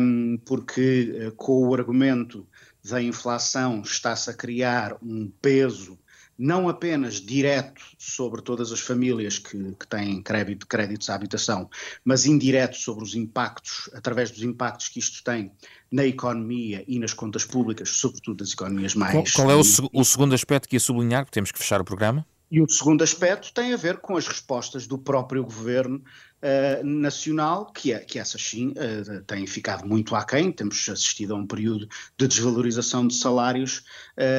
um, 0.00 0.38
porque 0.44 1.28
uh, 1.28 1.32
com 1.36 1.68
o 1.68 1.74
argumento 1.74 2.48
da 2.82 3.00
inflação 3.00 3.82
está-se 3.82 4.30
a 4.30 4.34
criar 4.34 4.96
um 5.02 5.30
peso 5.42 5.98
não 6.40 6.70
apenas 6.70 7.16
direto 7.16 7.82
sobre 7.98 8.40
todas 8.40 8.72
as 8.72 8.80
famílias 8.80 9.38
que, 9.38 9.74
que 9.74 9.86
têm 9.86 10.22
crédito, 10.22 10.66
créditos 10.66 11.10
à 11.10 11.14
habitação, 11.14 11.68
mas 12.02 12.24
indireto 12.24 12.78
sobre 12.78 13.04
os 13.04 13.14
impactos, 13.14 13.90
através 13.92 14.30
dos 14.30 14.42
impactos 14.42 14.88
que 14.88 14.98
isto 14.98 15.22
tem 15.22 15.52
na 15.92 16.06
economia 16.06 16.82
e 16.88 16.98
nas 16.98 17.12
contas 17.12 17.44
públicas, 17.44 17.90
sobretudo 17.90 18.38
das 18.38 18.54
economias 18.54 18.94
mais. 18.94 19.12
Qual, 19.12 19.48
qual 19.48 19.50
é 19.50 19.54
o, 19.54 19.62
o, 19.92 20.02
segundo 20.02 20.34
aspecto 20.34 20.66
que 20.66 20.76
ia 20.76 20.80
sublinhar, 20.80 21.26
que 21.26 21.30
temos 21.30 21.52
que 21.52 21.58
fechar 21.58 21.78
o 21.78 21.84
programa? 21.84 22.26
E 22.50 22.60
o 22.62 22.68
segundo 22.68 23.04
aspecto 23.04 23.52
tem 23.52 23.74
a 23.74 23.76
ver 23.76 23.98
com 23.98 24.16
as 24.16 24.26
respostas 24.26 24.86
do 24.86 24.96
próprio 24.96 25.44
governo 25.44 26.02
uh, 26.42 26.84
nacional, 26.84 27.66
que, 27.66 27.92
é, 27.92 28.00
que 28.00 28.18
essas 28.18 28.42
sim 28.42 28.68
uh, 28.68 29.22
têm 29.26 29.46
ficado 29.46 29.86
muito 29.86 30.14
aquém. 30.14 30.50
Temos 30.52 30.88
assistido 30.88 31.34
a 31.34 31.36
um 31.36 31.46
período 31.46 31.88
de 32.16 32.28
desvalorização 32.28 33.06
de 33.06 33.14
salários 33.14 33.84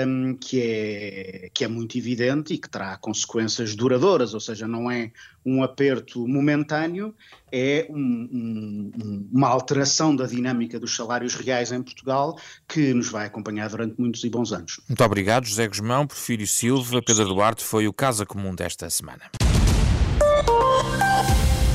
um, 0.08 0.36
que, 0.36 0.62
é, 0.62 1.50
que 1.54 1.64
é 1.64 1.68
muito 1.68 1.98
evidente 1.98 2.54
e 2.54 2.58
que 2.58 2.70
terá 2.70 2.98
consequências 2.98 3.76
duradouras, 3.76 4.34
ou 4.34 4.40
seja, 4.40 4.68
não 4.68 4.90
é 4.90 5.12
um 5.46 5.64
aperto 5.64 6.28
momentâneo, 6.28 7.16
é 7.52 7.88
um, 7.90 8.92
um, 9.04 9.30
uma 9.34 9.48
alteração 9.48 10.16
da 10.16 10.26
dinâmica 10.26 10.80
dos 10.80 10.96
salários 10.96 11.36
reais 11.36 11.72
em 11.72 11.82
Portugal 11.82 12.38
que 12.68 12.94
nos 12.94 13.10
vai 13.10 13.26
acompanhar 13.26 13.70
durante 13.70 14.00
muitos 14.00 14.24
e 14.24 14.30
bons 14.30 14.54
anos. 14.54 14.80
Muito 14.88 15.04
obrigado, 15.04 15.46
José 15.46 15.68
Guzmão, 15.68 16.06
Porfírio 16.06 16.48
Silva, 16.48 17.02
Pedro 17.02 17.26
Duarte, 17.26 17.64
foi 17.64 17.88
o 17.88 17.94
Casa 17.94 18.26
Comum 18.26 18.54
desta 18.54 18.90
semana. 18.90 19.51